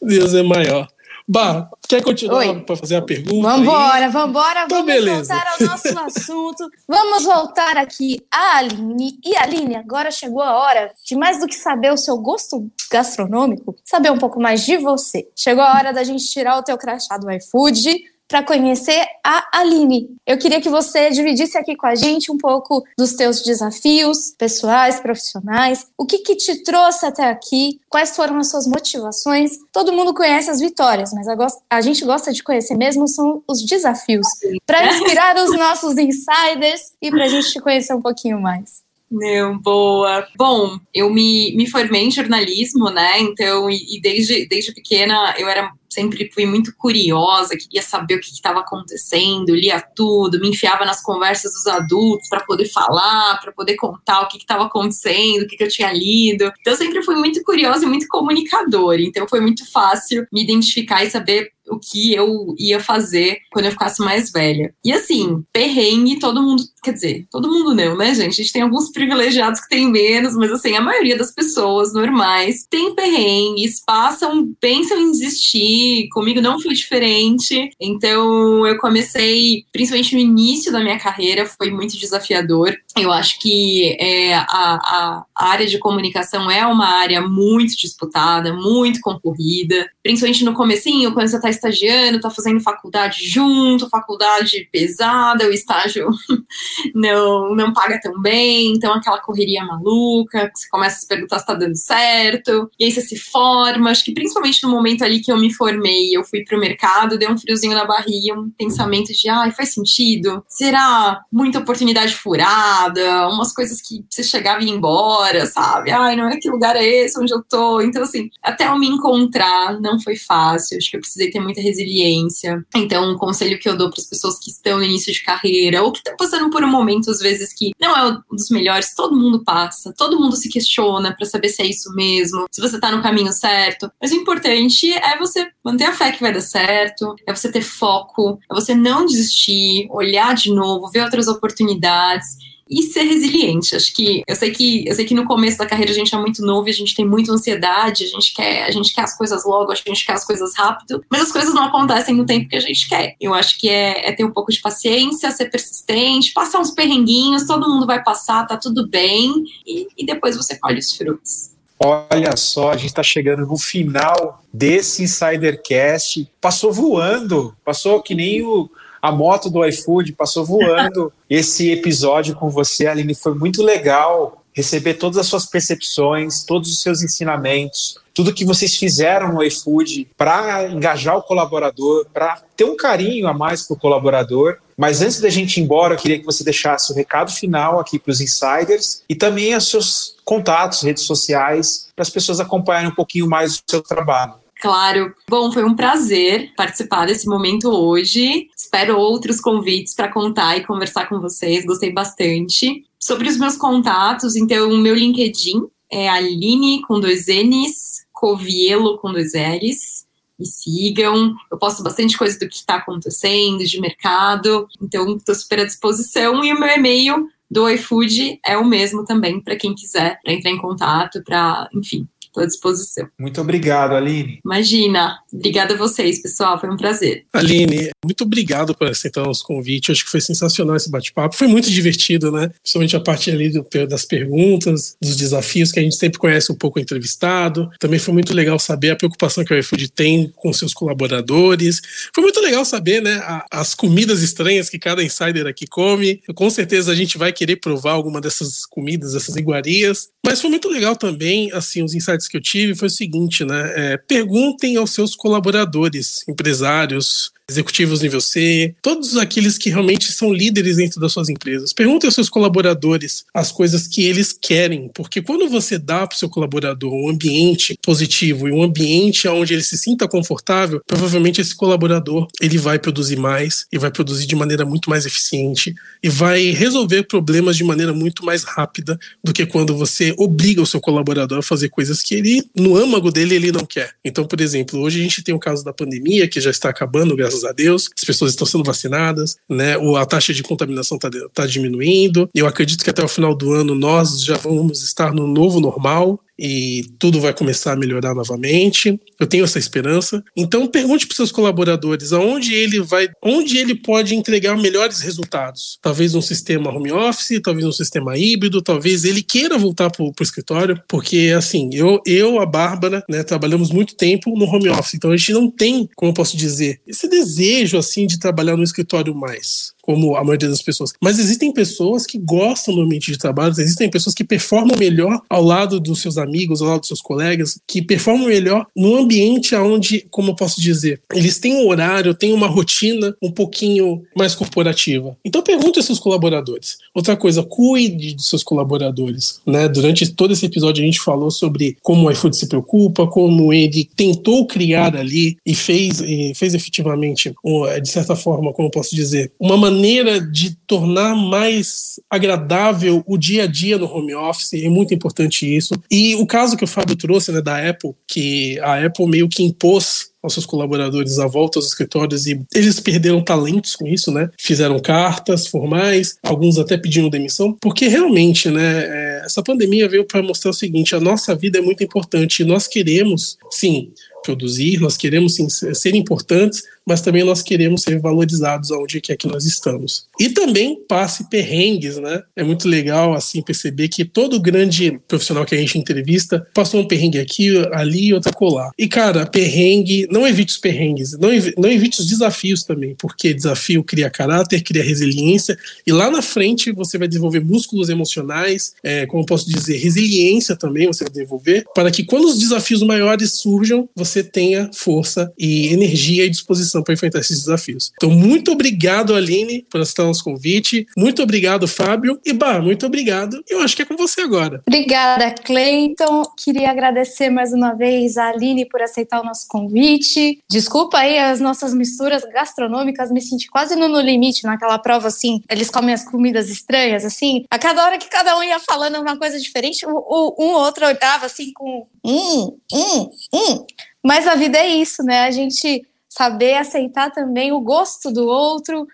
Deus 0.00 0.34
é 0.34 0.42
maior. 0.42 0.88
Bah, 1.26 1.70
quer 1.88 2.02
continuar 2.02 2.64
para 2.64 2.76
fazer 2.76 2.96
a 2.96 3.02
pergunta? 3.02 3.48
Vambora, 3.48 4.04
aí? 4.06 4.10
vambora. 4.10 4.64
Então, 4.64 4.78
vamos 4.78 4.94
beleza. 4.94 5.34
voltar 5.34 5.52
ao 5.52 5.68
nosso 5.68 5.98
assunto. 6.20 6.70
Vamos 6.86 7.24
voltar 7.24 7.78
aqui 7.78 8.20
à 8.30 8.58
Aline. 8.58 9.18
E 9.24 9.34
Aline, 9.36 9.76
agora 9.76 10.10
chegou 10.10 10.42
a 10.42 10.54
hora 10.54 10.92
de 11.04 11.16
mais 11.16 11.40
do 11.40 11.46
que 11.46 11.54
saber 11.54 11.90
o 11.92 11.96
seu 11.96 12.18
gosto 12.18 12.70
gastronômico, 12.90 13.74
saber 13.84 14.10
um 14.10 14.18
pouco 14.18 14.38
mais 14.38 14.64
de 14.66 14.76
você. 14.76 15.26
Chegou 15.34 15.64
a 15.64 15.74
hora 15.74 15.92
da 15.92 16.04
gente 16.04 16.24
tirar 16.26 16.58
o 16.58 16.62
teu 16.62 16.76
crachá 16.76 17.16
do 17.16 17.30
iFood, 17.30 18.04
para 18.28 18.42
conhecer 18.42 19.06
a 19.22 19.60
Aline. 19.60 20.08
Eu 20.26 20.38
queria 20.38 20.60
que 20.60 20.68
você 20.68 21.10
dividisse 21.10 21.58
aqui 21.58 21.76
com 21.76 21.86
a 21.86 21.94
gente 21.94 22.32
um 22.32 22.38
pouco 22.38 22.82
dos 22.96 23.14
teus 23.14 23.42
desafios 23.42 24.34
pessoais, 24.38 25.00
profissionais, 25.00 25.86
o 25.96 26.06
que, 26.06 26.18
que 26.18 26.36
te 26.36 26.62
trouxe 26.62 27.06
até 27.06 27.28
aqui, 27.28 27.80
quais 27.88 28.16
foram 28.16 28.38
as 28.38 28.50
suas 28.50 28.66
motivações. 28.66 29.52
Todo 29.72 29.92
mundo 29.92 30.14
conhece 30.14 30.50
as 30.50 30.60
vitórias, 30.60 31.12
mas 31.12 31.26
a, 31.70 31.80
gente 31.80 32.04
gosta 32.04 32.32
de 32.32 32.42
conhecer 32.42 32.76
mesmo 32.76 33.06
são 33.06 33.42
os 33.46 33.64
desafios, 33.64 34.26
para 34.66 34.86
inspirar 34.86 35.36
os 35.36 35.52
nossos 35.56 35.96
insiders 35.98 36.92
e 37.00 37.10
para 37.10 37.24
a 37.24 37.28
gente 37.28 37.52
te 37.52 37.60
conhecer 37.60 37.94
um 37.94 38.02
pouquinho 38.02 38.40
mais. 38.40 38.82
Não, 39.10 39.56
boa. 39.58 40.26
Bom, 40.36 40.76
eu 40.92 41.08
me, 41.08 41.54
me 41.54 41.68
formei 41.70 42.02
em 42.02 42.10
jornalismo, 42.10 42.90
né? 42.90 43.20
Então, 43.20 43.70
e, 43.70 43.96
e 43.96 44.00
desde, 44.00 44.46
desde 44.48 44.72
pequena 44.72 45.34
eu 45.38 45.48
era 45.48 45.72
sempre 45.94 46.30
fui 46.32 46.44
muito 46.44 46.74
curiosa, 46.76 47.56
queria 47.56 47.82
saber 47.82 48.16
o 48.16 48.20
que 48.20 48.30
estava 48.30 48.60
acontecendo, 48.60 49.54
lia 49.54 49.80
tudo, 49.80 50.40
me 50.40 50.50
enfiava 50.50 50.84
nas 50.84 51.02
conversas 51.02 51.52
dos 51.52 51.66
adultos 51.66 52.28
para 52.28 52.44
poder 52.44 52.66
falar, 52.66 53.40
para 53.40 53.52
poder 53.52 53.76
contar 53.76 54.22
o 54.22 54.28
que 54.28 54.36
estava 54.36 54.64
acontecendo, 54.64 55.42
o 55.42 55.46
que, 55.46 55.56
que, 55.56 55.64
eu 55.64 55.68
tinha 55.68 55.92
lido. 55.92 56.52
Então, 56.60 56.72
eu 56.72 56.76
sempre 56.76 57.02
fui 57.02 57.14
muito 57.14 57.42
curiosa 57.42 57.84
e 57.84 57.88
muito 57.88 58.06
comunicadora. 58.08 59.00
Então, 59.00 59.26
foi 59.28 59.40
muito 59.40 59.70
fácil 59.70 60.26
me 60.32 60.42
identificar 60.42 61.04
e 61.04 61.10
saber 61.10 61.54
o 61.68 61.78
que 61.78 62.14
eu 62.14 62.54
ia 62.58 62.78
fazer 62.80 63.38
quando 63.50 63.66
eu 63.66 63.72
ficasse 63.72 64.02
mais 64.02 64.30
velha. 64.30 64.74
E 64.84 64.92
assim, 64.92 65.42
perrengue, 65.52 66.18
todo 66.18 66.42
mundo, 66.42 66.62
quer 66.82 66.92
dizer, 66.92 67.26
todo 67.30 67.50
mundo 67.50 67.74
não, 67.74 67.96
né, 67.96 68.14
gente? 68.14 68.32
A 68.32 68.42
gente 68.42 68.52
tem 68.52 68.62
alguns 68.62 68.90
privilegiados 68.90 69.60
que 69.60 69.68
tem 69.68 69.90
menos, 69.90 70.34
mas 70.34 70.52
assim, 70.52 70.76
a 70.76 70.80
maioria 70.80 71.16
das 71.16 71.32
pessoas 71.32 71.92
normais 71.92 72.66
tem 72.68 72.94
perrengues, 72.94 73.82
passam, 73.84 74.54
pensam 74.60 74.98
em 74.98 75.10
desistir, 75.10 75.83
comigo 76.12 76.40
não 76.40 76.60
foi 76.60 76.74
diferente. 76.74 77.70
Então 77.80 78.66
eu 78.66 78.78
comecei, 78.78 79.64
principalmente 79.72 80.14
no 80.14 80.20
início 80.20 80.72
da 80.72 80.80
minha 80.80 80.98
carreira, 80.98 81.46
foi 81.46 81.70
muito 81.70 81.98
desafiador. 81.98 82.76
Eu 82.96 83.12
acho 83.12 83.38
que 83.40 83.96
é, 84.00 84.34
a, 84.34 84.44
a, 84.48 85.24
área 85.36 85.66
de 85.66 85.78
comunicação 85.78 86.50
é 86.50 86.66
uma 86.66 86.86
área 86.86 87.20
muito 87.20 87.76
disputada, 87.76 88.52
muito 88.52 89.00
concorrida, 89.00 89.88
principalmente 90.02 90.44
no 90.44 90.54
comecinho, 90.54 91.12
quando 91.12 91.28
você 91.28 91.36
está 91.36 91.50
estagiando, 91.50 92.16
está 92.16 92.30
fazendo 92.30 92.60
faculdade 92.60 93.28
junto, 93.28 93.88
faculdade 93.88 94.68
pesada, 94.70 95.46
o 95.46 95.52
estágio 95.52 96.08
não, 96.94 97.54
não 97.54 97.72
paga 97.72 98.00
tão 98.00 98.20
bem, 98.20 98.72
então 98.72 98.92
aquela 98.92 99.20
correria 99.20 99.64
maluca, 99.64 100.50
você 100.54 100.68
começa 100.68 100.96
a 100.96 101.00
se 101.00 101.08
perguntar 101.08 101.38
se 101.38 101.42
está 101.42 101.54
dando 101.54 101.76
certo, 101.76 102.70
e 102.78 102.84
aí 102.84 102.92
você 102.92 103.00
se 103.00 103.16
forma. 103.16 103.90
Acho 103.90 104.04
que 104.04 104.12
principalmente 104.12 104.62
no 104.62 104.70
momento 104.70 105.02
ali 105.04 105.20
que 105.20 105.32
eu 105.32 105.36
me 105.36 105.52
formei, 105.52 106.16
eu 106.16 106.24
fui 106.24 106.44
pro 106.44 106.58
mercado, 106.58 107.18
deu 107.18 107.30
um 107.30 107.38
friozinho 107.38 107.74
na 107.74 107.84
barriga, 107.84 108.38
um 108.38 108.50
pensamento 108.50 109.12
de, 109.12 109.28
ai, 109.28 109.50
faz 109.50 109.72
sentido? 109.74 110.44
Será 110.48 111.22
muita 111.32 111.58
oportunidade 111.58 112.14
furada? 112.14 113.28
Umas 113.28 113.52
coisas 113.52 113.80
que 113.80 114.04
você 114.08 114.22
chegava 114.22 114.62
e 114.62 114.66
ia 114.66 114.72
embora, 114.74 115.23
sabe? 115.46 115.90
Ai, 115.90 116.16
não 116.16 116.28
é 116.28 116.36
que 116.36 116.50
lugar 116.50 116.76
é 116.76 116.84
esse 116.84 117.18
onde 117.18 117.32
eu 117.32 117.42
tô? 117.42 117.80
Então, 117.80 118.02
assim, 118.02 118.30
até 118.42 118.66
eu 118.66 118.78
me 118.78 118.88
encontrar 118.88 119.80
não 119.80 120.00
foi 120.00 120.16
fácil. 120.16 120.78
Acho 120.78 120.90
que 120.90 120.96
eu 120.96 121.00
precisei 121.00 121.30
ter 121.30 121.40
muita 121.40 121.60
resiliência. 121.60 122.64
Então, 122.74 123.12
um 123.12 123.16
conselho 123.16 123.58
que 123.58 123.68
eu 123.68 123.76
dou 123.76 123.90
para 123.90 124.00
as 124.00 124.08
pessoas 124.08 124.38
que 124.38 124.50
estão 124.50 124.78
no 124.78 124.84
início 124.84 125.12
de 125.12 125.22
carreira 125.22 125.82
ou 125.82 125.92
que 125.92 125.98
estão 125.98 126.16
passando 126.16 126.50
por 126.50 126.62
um 126.62 126.70
momento, 126.70 127.10
às 127.10 127.18
vezes, 127.18 127.52
que 127.52 127.72
não 127.80 127.96
é 127.96 128.12
um 128.30 128.36
dos 128.36 128.50
melhores, 128.50 128.94
todo 128.94 129.16
mundo 129.16 129.42
passa, 129.44 129.92
todo 129.96 130.18
mundo 130.18 130.36
se 130.36 130.48
questiona 130.48 131.14
para 131.14 131.26
saber 131.26 131.48
se 131.48 131.62
é 131.62 131.66
isso 131.66 131.92
mesmo, 131.94 132.46
se 132.50 132.60
você 132.60 132.78
tá 132.78 132.90
no 132.90 133.02
caminho 133.02 133.32
certo. 133.32 133.90
Mas 134.00 134.12
o 134.12 134.16
importante 134.16 134.92
é 134.92 135.16
você 135.18 135.48
manter 135.64 135.84
a 135.84 135.92
fé 135.92 136.12
que 136.12 136.20
vai 136.20 136.32
dar 136.32 136.40
certo, 136.40 137.14
é 137.26 137.34
você 137.34 137.50
ter 137.50 137.62
foco, 137.62 138.38
é 138.50 138.54
você 138.54 138.74
não 138.74 139.06
desistir, 139.06 139.86
olhar 139.90 140.34
de 140.34 140.52
novo, 140.52 140.90
ver 140.90 141.02
outras 141.02 141.28
oportunidades 141.28 142.53
e 142.74 142.82
ser 142.82 143.02
resiliente. 143.02 143.76
Acho 143.76 143.94
que 143.94 144.22
eu 144.26 144.34
sei 144.34 144.50
que 144.50 144.86
eu 144.86 144.94
sei 144.94 145.04
que 145.04 145.14
no 145.14 145.24
começo 145.24 145.58
da 145.58 145.66
carreira 145.66 145.92
a 145.92 145.94
gente 145.94 146.14
é 146.14 146.18
muito 146.18 146.42
novo, 146.42 146.68
a 146.68 146.72
gente 146.72 146.94
tem 146.94 147.06
muita 147.06 147.32
ansiedade, 147.32 148.04
a 148.04 148.08
gente 148.08 148.34
quer, 148.34 148.64
a 148.64 148.70
gente 148.70 148.92
quer 148.92 149.02
as 149.02 149.16
coisas 149.16 149.44
logo, 149.44 149.70
a 149.70 149.74
gente 149.74 150.04
quer 150.04 150.12
as 150.12 150.24
coisas 150.24 150.52
rápido, 150.56 151.04
mas 151.08 151.22
as 151.22 151.32
coisas 151.32 151.54
não 151.54 151.64
acontecem 151.64 152.14
no 152.14 152.26
tempo 152.26 152.48
que 152.48 152.56
a 152.56 152.60
gente 152.60 152.88
quer. 152.88 153.14
Eu 153.20 153.32
acho 153.32 153.58
que 153.58 153.68
é, 153.68 154.08
é 154.08 154.12
ter 154.12 154.24
um 154.24 154.32
pouco 154.32 154.50
de 154.50 154.60
paciência, 154.60 155.30
ser 155.30 155.50
persistente, 155.50 156.32
passar 156.32 156.58
uns 156.58 156.72
perrenguinhos, 156.72 157.46
todo 157.46 157.68
mundo 157.68 157.86
vai 157.86 158.02
passar, 158.02 158.46
tá 158.46 158.56
tudo 158.56 158.88
bem, 158.88 159.44
e, 159.66 159.86
e 159.96 160.04
depois 160.04 160.36
você 160.36 160.58
colhe 160.58 160.80
os 160.80 160.92
frutos. 160.92 161.54
Olha 161.78 162.36
só, 162.36 162.70
a 162.70 162.76
gente 162.76 162.86
está 162.86 163.02
chegando 163.02 163.46
no 163.46 163.58
final 163.58 164.42
desse 164.52 165.02
Insidercast. 165.02 166.30
Passou 166.40 166.72
voando, 166.72 167.54
passou 167.64 168.00
que 168.00 168.14
nem 168.14 168.42
o, 168.42 168.70
a 169.04 169.12
moto 169.12 169.50
do 169.50 169.62
iFood, 169.66 170.14
passou 170.14 170.46
voando. 170.46 171.12
Esse 171.28 171.70
episódio 171.70 172.34
com 172.34 172.48
você, 172.48 172.86
Aline, 172.86 173.14
foi 173.14 173.34
muito 173.34 173.62
legal 173.62 174.42
receber 174.54 174.94
todas 174.94 175.18
as 175.18 175.26
suas 175.26 175.44
percepções, 175.44 176.42
todos 176.42 176.72
os 176.72 176.80
seus 176.80 177.02
ensinamentos, 177.02 177.98
tudo 178.14 178.32
que 178.32 178.46
vocês 178.46 178.76
fizeram 178.76 179.34
no 179.34 179.42
iFood 179.42 180.08
para 180.16 180.70
engajar 180.70 181.18
o 181.18 181.22
colaborador, 181.22 182.06
para 182.14 182.40
ter 182.56 182.64
um 182.64 182.76
carinho 182.76 183.28
a 183.28 183.34
mais 183.34 183.64
para 183.64 183.74
o 183.74 183.78
colaborador. 183.78 184.56
Mas 184.74 185.02
antes 185.02 185.20
da 185.20 185.28
gente 185.28 185.60
ir 185.60 185.64
embora, 185.64 185.94
eu 185.94 185.98
queria 185.98 186.18
que 186.18 186.24
você 186.24 186.42
deixasse 186.42 186.90
o 186.90 186.94
recado 186.94 187.30
final 187.30 187.78
aqui 187.78 187.98
para 187.98 188.10
os 188.10 188.22
insiders 188.22 189.02
e 189.06 189.14
também 189.14 189.54
os 189.54 189.68
seus 189.68 190.16
contatos, 190.24 190.80
redes 190.80 191.02
sociais, 191.02 191.88
para 191.94 192.04
as 192.04 192.10
pessoas 192.10 192.40
acompanharem 192.40 192.88
um 192.88 192.94
pouquinho 192.94 193.28
mais 193.28 193.56
o 193.56 193.62
seu 193.68 193.82
trabalho. 193.82 194.43
Claro. 194.64 195.14
Bom, 195.28 195.52
foi 195.52 195.62
um 195.62 195.76
prazer 195.76 196.54
participar 196.56 197.04
desse 197.04 197.28
momento 197.28 197.68
hoje. 197.68 198.48
Espero 198.56 198.96
outros 198.96 199.38
convites 199.38 199.94
para 199.94 200.10
contar 200.10 200.56
e 200.56 200.64
conversar 200.64 201.06
com 201.06 201.20
vocês. 201.20 201.66
Gostei 201.66 201.92
bastante. 201.92 202.82
Sobre 202.98 203.28
os 203.28 203.36
meus 203.36 203.56
contatos, 203.58 204.34
então, 204.36 204.70
o 204.70 204.78
meu 204.78 204.94
LinkedIn 204.94 205.66
é 205.92 206.08
Aline 206.08 206.80
com 206.80 206.98
dois 206.98 207.26
N's, 207.26 208.06
Covielo 208.10 208.96
com 208.96 209.12
dois 209.12 209.34
L's. 209.34 210.06
Me 210.38 210.46
sigam. 210.46 211.34
Eu 211.52 211.58
posto 211.58 211.82
bastante 211.82 212.16
coisa 212.16 212.38
do 212.38 212.48
que 212.48 212.56
está 212.56 212.76
acontecendo, 212.76 213.62
de 213.66 213.78
mercado. 213.78 214.66
Então, 214.80 215.14
estou 215.14 215.34
super 215.34 215.60
à 215.60 215.64
disposição. 215.66 216.42
E 216.42 216.54
o 216.54 216.58
meu 216.58 216.70
e-mail 216.70 217.28
do 217.50 217.68
iFood 217.68 218.40
é 218.42 218.56
o 218.56 218.64
mesmo 218.64 219.04
também, 219.04 219.40
para 219.40 219.56
quem 219.56 219.74
quiser, 219.74 220.18
entrar 220.26 220.50
em 220.50 220.56
contato, 220.56 221.22
para, 221.22 221.68
enfim, 221.74 222.08
estou 222.34 222.42
à 222.42 222.46
disposição. 222.46 223.08
Muito 223.18 223.40
obrigado, 223.40 223.94
Aline. 223.94 224.40
Imagina. 224.44 225.18
Obrigada 225.32 225.74
a 225.74 225.76
vocês, 225.76 226.20
pessoal. 226.20 226.60
Foi 226.60 226.68
um 226.68 226.76
prazer. 226.76 227.24
Aline, 227.32 227.90
muito 228.04 228.24
obrigado 228.24 228.74
por 228.74 228.88
aceitar 228.88 229.22
o 229.22 229.26
nosso 229.26 229.44
convite. 229.44 229.92
Acho 229.92 230.04
que 230.04 230.10
foi 230.10 230.20
sensacional 230.20 230.76
esse 230.76 230.90
bate-papo. 230.90 231.36
Foi 231.36 231.46
muito 231.46 231.70
divertido, 231.70 232.30
né? 232.32 232.50
Principalmente 232.62 232.96
a 232.96 233.00
parte 233.00 233.30
ali 233.30 233.50
do, 233.50 233.66
das 233.88 234.04
perguntas, 234.04 234.96
dos 235.00 235.16
desafios, 235.16 235.70
que 235.70 235.78
a 235.78 235.82
gente 235.82 235.96
sempre 235.96 236.18
conhece 236.18 236.50
um 236.50 236.56
pouco 236.56 236.78
o 236.78 236.82
entrevistado. 236.82 237.70
Também 237.78 237.98
foi 237.98 238.12
muito 238.12 238.34
legal 238.34 238.58
saber 238.58 238.90
a 238.90 238.96
preocupação 238.96 239.44
que 239.44 239.54
o 239.54 239.58
iFood 239.58 239.90
tem 239.90 240.32
com 240.36 240.52
seus 240.52 240.74
colaboradores. 240.74 241.80
Foi 242.14 242.22
muito 242.22 242.40
legal 242.40 242.64
saber, 242.64 243.00
né, 243.00 243.14
a, 243.22 243.46
as 243.50 243.74
comidas 243.74 244.22
estranhas 244.22 244.68
que 244.68 244.78
cada 244.78 245.02
insider 245.02 245.46
aqui 245.46 245.66
come. 245.66 246.20
Com 246.34 246.50
certeza 246.50 246.90
a 246.90 246.94
gente 246.94 247.16
vai 247.16 247.32
querer 247.32 247.56
provar 247.56 247.92
alguma 247.92 248.20
dessas 248.20 248.66
comidas, 248.66 249.12
dessas 249.12 249.36
iguarias. 249.36 250.08
Mas 250.24 250.40
foi 250.40 250.48
muito 250.48 250.70
legal 250.70 250.96
também, 250.96 251.52
assim, 251.52 251.82
os 251.82 251.94
insights 251.94 252.26
que 252.26 252.36
eu 252.36 252.40
tive 252.40 252.74
foi 252.74 252.88
o 252.88 252.90
seguinte, 252.90 253.44
né? 253.44 253.72
É, 253.92 253.96
perguntem 253.98 254.76
aos 254.76 254.94
seus 254.94 255.14
colaboradores, 255.14 256.26
empresários, 256.26 257.30
executivos 257.48 258.00
nível 258.00 258.20
C, 258.20 258.74
todos 258.80 259.16
aqueles 259.16 259.58
que 259.58 259.70
realmente 259.70 260.10
são 260.12 260.32
líderes 260.32 260.76
dentro 260.76 261.00
das 261.00 261.12
suas 261.12 261.28
empresas. 261.28 261.72
Perguntem 261.72 262.08
aos 262.08 262.14
seus 262.14 262.28
colaboradores 262.28 263.24
as 263.34 263.52
coisas 263.52 263.86
que 263.86 264.04
eles 264.04 264.32
querem, 264.32 264.90
porque 264.94 265.20
quando 265.20 265.48
você 265.48 265.78
dá 265.78 266.06
para 266.06 266.14
o 266.14 266.18
seu 266.18 266.28
colaborador 266.28 266.92
um 266.92 267.08
ambiente 267.08 267.78
positivo 267.82 268.48
e 268.48 268.52
um 268.52 268.62
ambiente 268.62 269.28
onde 269.28 269.52
ele 269.52 269.62
se 269.62 269.76
sinta 269.76 270.08
confortável, 270.08 270.80
provavelmente 270.86 271.40
esse 271.40 271.54
colaborador 271.54 272.28
ele 272.40 272.56
vai 272.56 272.78
produzir 272.78 273.16
mais 273.16 273.66
e 273.70 273.78
vai 273.78 273.90
produzir 273.90 274.26
de 274.26 274.34
maneira 274.34 274.64
muito 274.64 274.88
mais 274.88 275.04
eficiente 275.04 275.74
e 276.02 276.08
vai 276.08 276.50
resolver 276.50 277.04
problemas 277.04 277.56
de 277.56 277.64
maneira 277.64 277.92
muito 277.92 278.24
mais 278.24 278.42
rápida 278.42 278.98
do 279.22 279.32
que 279.32 279.44
quando 279.44 279.76
você 279.76 280.14
obriga 280.16 280.62
o 280.62 280.66
seu 280.66 280.80
colaborador 280.80 281.38
a 281.38 281.42
fazer 281.42 281.68
coisas 281.68 282.02
que 282.02 282.14
ele, 282.14 282.42
no 282.54 282.76
âmago 282.76 283.10
dele, 283.10 283.34
ele 283.34 283.52
não 283.52 283.66
quer. 283.66 283.92
Então, 284.04 284.24
por 284.24 284.40
exemplo, 284.40 284.80
hoje 284.80 285.00
a 285.00 285.02
gente 285.02 285.22
tem 285.22 285.34
o 285.34 285.38
caso 285.38 285.64
da 285.64 285.72
pandemia 285.72 286.28
que 286.28 286.40
já 286.40 286.50
está 286.50 286.70
acabando, 286.70 287.16
graças 287.16 287.33
graças 287.34 287.44
a 287.44 287.52
Deus. 287.52 287.90
As 287.96 288.04
pessoas 288.04 288.30
estão 288.30 288.46
sendo 288.46 288.64
vacinadas, 288.64 289.36
né? 289.48 289.74
A 289.98 290.06
taxa 290.06 290.32
de 290.32 290.42
contaminação 290.42 290.96
está 290.96 291.10
tá 291.32 291.46
diminuindo. 291.46 292.28
Eu 292.34 292.46
acredito 292.46 292.84
que 292.84 292.90
até 292.90 293.02
o 293.02 293.08
final 293.08 293.34
do 293.34 293.52
ano 293.52 293.74
nós 293.74 294.22
já 294.22 294.36
vamos 294.36 294.82
estar 294.82 295.12
no 295.12 295.26
novo 295.26 295.60
normal 295.60 296.20
e 296.38 296.82
tudo 296.98 297.20
vai 297.20 297.32
começar 297.32 297.72
a 297.72 297.76
melhorar 297.76 298.14
novamente. 298.14 298.98
Eu 299.18 299.26
tenho 299.26 299.44
essa 299.44 299.58
esperança. 299.58 300.22
Então 300.36 300.66
pergunte 300.66 301.06
para 301.06 301.16
seus 301.16 301.32
colaboradores 301.32 302.12
aonde 302.12 302.54
ele 302.54 302.80
vai, 302.80 303.08
onde 303.22 303.58
ele 303.58 303.74
pode 303.74 304.14
entregar 304.14 304.56
melhores 304.56 305.00
resultados. 305.00 305.78
Talvez 305.80 306.14
um 306.14 306.22
sistema 306.22 306.70
home 306.70 306.92
office, 306.92 307.40
talvez 307.42 307.66
um 307.66 307.72
sistema 307.72 308.16
híbrido, 308.16 308.62
talvez 308.62 309.04
ele 309.04 309.22
queira 309.22 309.58
voltar 309.58 309.90
para 309.90 310.04
o 310.04 310.12
escritório, 310.20 310.80
porque 310.88 311.32
assim, 311.36 311.70
eu, 311.72 312.00
eu 312.06 312.40
a 312.40 312.46
Bárbara, 312.46 313.04
né, 313.08 313.22
trabalhamos 313.22 313.70
muito 313.70 313.94
tempo 313.94 314.36
no 314.36 314.44
home 314.44 314.68
office, 314.68 314.94
então 314.94 315.10
a 315.10 315.16
gente 315.16 315.32
não 315.32 315.50
tem, 315.50 315.88
como 315.96 316.10
eu 316.10 316.14
posso 316.14 316.36
dizer, 316.36 316.80
esse 316.86 317.08
desejo 317.08 317.78
assim 317.78 318.06
de 318.06 318.18
trabalhar 318.18 318.56
no 318.56 318.62
escritório 318.62 319.14
mais 319.14 319.73
como 319.84 320.16
a 320.16 320.24
maioria 320.24 320.48
das 320.48 320.62
pessoas. 320.62 320.94
Mas 320.98 321.18
existem 321.18 321.52
pessoas 321.52 322.06
que 322.06 322.18
gostam 322.18 322.74
do 322.74 322.80
ambiente 322.80 323.12
de 323.12 323.18
trabalho, 323.18 323.50
existem 323.50 323.90
pessoas 323.90 324.14
que 324.14 324.24
performam 324.24 324.78
melhor 324.78 325.20
ao 325.28 325.44
lado 325.44 325.78
dos 325.78 326.00
seus 326.00 326.16
amigos, 326.16 326.62
ao 326.62 326.68
lado 326.68 326.80
dos 326.80 326.88
seus 326.88 327.02
colegas, 327.02 327.60
que 327.66 327.82
performam 327.82 328.28
melhor 328.28 328.66
no 328.74 328.96
ambiente 328.96 329.54
onde, 329.54 330.06
como 330.10 330.30
eu 330.30 330.34
posso 330.34 330.58
dizer, 330.58 331.02
eles 331.12 331.38
têm 331.38 331.54
um 331.54 331.68
horário, 331.68 332.14
têm 332.14 332.32
uma 332.32 332.46
rotina 332.46 333.14
um 333.22 333.30
pouquinho 333.30 334.02
mais 334.16 334.34
corporativa. 334.34 335.16
Então 335.22 335.42
pergunte 335.42 335.78
aos 335.78 335.86
seus 335.86 335.98
colaboradores. 335.98 336.78
Outra 336.94 337.14
coisa, 337.14 337.42
cuide 337.42 338.14
dos 338.14 338.30
seus 338.30 338.42
colaboradores. 338.42 339.40
Né? 339.46 339.68
Durante 339.68 340.10
todo 340.12 340.32
esse 340.32 340.46
episódio 340.46 340.82
a 340.82 340.86
gente 340.86 341.00
falou 341.00 341.30
sobre 341.30 341.76
como 341.82 342.08
o 342.08 342.10
iFood 342.10 342.34
se 342.34 342.48
preocupa, 342.48 343.06
como 343.06 343.52
ele 343.52 343.86
tentou 343.94 344.46
criar 344.46 344.96
ali 344.96 345.36
e 345.44 345.54
fez, 345.54 346.00
e 346.00 346.32
fez 346.34 346.54
efetivamente, 346.54 347.34
de 347.82 347.88
certa 347.88 348.16
forma, 348.16 348.50
como 348.52 348.68
eu 348.68 348.72
posso 348.72 348.96
dizer, 348.96 349.30
uma 349.38 349.58
maneira 349.58 349.73
maneira 349.74 350.20
de 350.20 350.56
tornar 350.66 351.14
mais 351.14 352.00
agradável 352.08 353.02
o 353.06 353.18
dia 353.18 353.44
a 353.44 353.46
dia 353.46 353.76
no 353.76 353.86
home 353.86 354.14
office, 354.14 354.54
é 354.54 354.68
muito 354.68 354.94
importante 354.94 355.44
isso. 355.44 355.74
E 355.90 356.14
o 356.14 356.26
caso 356.26 356.56
que 356.56 356.64
o 356.64 356.68
Fábio 356.68 356.96
trouxe 356.96 357.32
né, 357.32 357.42
da 357.42 357.68
Apple, 357.68 357.92
que 358.06 358.58
a 358.60 358.84
Apple 358.86 359.06
meio 359.06 359.28
que 359.28 359.42
impôs 359.42 360.14
aos 360.22 360.32
seus 360.32 360.46
colaboradores 360.46 361.18
a 361.18 361.26
volta 361.26 361.58
aos 361.58 361.66
escritórios 361.66 362.26
e 362.26 362.40
eles 362.54 362.80
perderam 362.80 363.22
talentos 363.22 363.76
com 363.76 363.86
isso, 363.86 364.10
né? 364.10 364.30
Fizeram 364.40 364.78
cartas 364.78 365.46
formais, 365.46 366.16
alguns 366.22 366.58
até 366.58 366.78
pediram 366.78 367.10
demissão, 367.10 367.54
porque 367.60 367.88
realmente, 367.88 368.50
né, 368.50 368.84
é, 368.84 369.22
essa 369.26 369.42
pandemia 369.42 369.86
veio 369.86 370.06
para 370.06 370.22
mostrar 370.22 370.50
o 370.50 370.54
seguinte: 370.54 370.94
a 370.94 371.00
nossa 371.00 371.34
vida 371.34 371.58
é 371.58 371.62
muito 371.62 371.84
importante 371.84 372.40
e 372.40 372.46
nós 372.46 372.66
queremos, 372.66 373.36
sim, 373.50 373.90
produzir, 374.24 374.80
nós 374.80 374.96
queremos 374.96 375.34
sim, 375.34 375.46
ser 375.50 375.94
importantes, 375.94 376.62
mas 376.86 377.00
também 377.00 377.24
nós 377.24 377.42
queremos 377.42 377.82
ser 377.82 377.98
valorizados 378.00 378.70
aonde 378.70 379.00
é 379.08 379.16
que 379.16 379.26
nós 379.26 379.44
estamos. 379.44 380.06
E 380.20 380.28
também 380.28 380.78
passe 380.88 381.28
perrengues, 381.28 381.96
né? 381.98 382.22
É 382.36 382.42
muito 382.42 382.68
legal 382.68 383.14
assim 383.14 383.42
perceber 383.42 383.88
que 383.88 384.04
todo 384.04 384.40
grande 384.40 384.98
profissional 385.08 385.44
que 385.44 385.54
a 385.54 385.58
gente 385.58 385.78
entrevista 385.78 386.46
passou 386.54 386.80
um 386.80 386.86
perrengue 386.86 387.18
aqui, 387.18 387.50
ali 387.72 388.06
e 388.06 388.14
outra 388.14 388.32
colar. 388.32 388.70
E 388.78 388.86
cara, 388.88 389.26
perrengue, 389.26 390.06
não 390.10 390.26
evite 390.26 390.52
os 390.52 390.58
perrengues, 390.58 391.18
não 391.18 391.32
evite, 391.32 391.54
não 391.58 391.70
evite 391.70 392.00
os 392.00 392.06
desafios 392.06 392.64
também, 392.64 392.94
porque 392.98 393.34
desafio 393.34 393.82
cria 393.82 394.10
caráter, 394.10 394.62
cria 394.62 394.82
resiliência 394.82 395.56
e 395.86 395.92
lá 395.92 396.10
na 396.10 396.22
frente 396.22 396.72
você 396.72 396.98
vai 396.98 397.08
desenvolver 397.08 397.40
músculos 397.40 397.88
emocionais, 397.88 398.74
é, 398.82 399.06
como 399.06 399.24
posso 399.26 399.48
dizer, 399.48 399.76
resiliência 399.76 400.56
também 400.56 400.86
você 400.86 401.04
vai 401.04 401.12
desenvolver, 401.12 401.64
para 401.74 401.90
que 401.90 402.04
quando 402.04 402.26
os 402.26 402.38
desafios 402.38 402.82
maiores 402.82 403.32
surjam, 403.34 403.88
você 403.94 404.22
tenha 404.22 404.70
força 404.74 405.32
e 405.38 405.68
energia 405.68 406.24
e 406.24 406.30
disposição 406.30 406.73
para 406.82 406.94
enfrentar 406.94 407.20
esses 407.20 407.40
desafios. 407.40 407.92
Então, 407.96 408.10
muito 408.10 408.52
obrigado, 408.52 409.14
Aline, 409.14 409.64
por 409.70 409.80
aceitar 409.80 410.04
nosso 410.04 410.24
convite. 410.24 410.86
Muito 410.96 411.22
obrigado, 411.22 411.66
Fábio. 411.66 412.20
E, 412.24 412.32
Bah, 412.32 412.60
muito 412.60 412.84
obrigado. 412.86 413.42
Eu 413.48 413.60
acho 413.60 413.76
que 413.76 413.82
é 413.82 413.84
com 413.84 413.96
você 413.96 414.20
agora. 414.20 414.62
Obrigada, 414.66 415.32
Cleiton. 415.32 416.22
Queria 416.36 416.70
agradecer 416.70 417.30
mais 417.30 417.52
uma 417.52 417.72
vez 417.72 418.16
a 418.16 418.28
Aline 418.28 418.66
por 418.66 418.82
aceitar 418.82 419.20
o 419.20 419.24
nosso 419.24 419.46
convite. 419.48 420.40
Desculpa 420.50 420.98
aí 420.98 421.18
as 421.18 421.40
nossas 421.40 421.72
misturas 421.72 422.22
gastronômicas, 422.24 423.10
me 423.10 423.20
senti 423.20 423.48
quase 423.48 423.76
no, 423.76 423.88
no 423.88 424.00
limite 424.00 424.44
naquela 424.44 424.78
prova, 424.78 425.08
assim. 425.08 425.40
Eles 425.48 425.70
comem 425.70 425.94
as 425.94 426.04
comidas 426.04 426.50
estranhas, 426.50 427.04
assim. 427.04 427.44
A 427.50 427.58
cada 427.58 427.84
hora 427.84 427.98
que 427.98 428.08
cada 428.08 428.36
um 428.36 428.42
ia 428.42 428.58
falando 428.60 429.00
uma 429.00 429.16
coisa 429.16 429.38
diferente, 429.38 429.86
o, 429.86 429.90
o 429.90 430.44
um 430.44 430.52
outro 430.52 430.86
olhava 430.86 431.26
assim 431.26 431.52
com 431.52 431.86
hum, 432.04 432.56
hum, 432.72 433.10
hum. 433.32 433.66
Mas 434.02 434.26
a 434.26 434.34
vida 434.34 434.58
é 434.58 434.68
isso, 434.68 435.02
né? 435.02 435.20
A 435.20 435.30
gente 435.30 435.86
saber 436.16 436.54
aceitar 436.54 437.10
também 437.10 437.50
o 437.50 437.60
gosto 437.60 438.12
do 438.12 438.24
outro, 438.24 438.86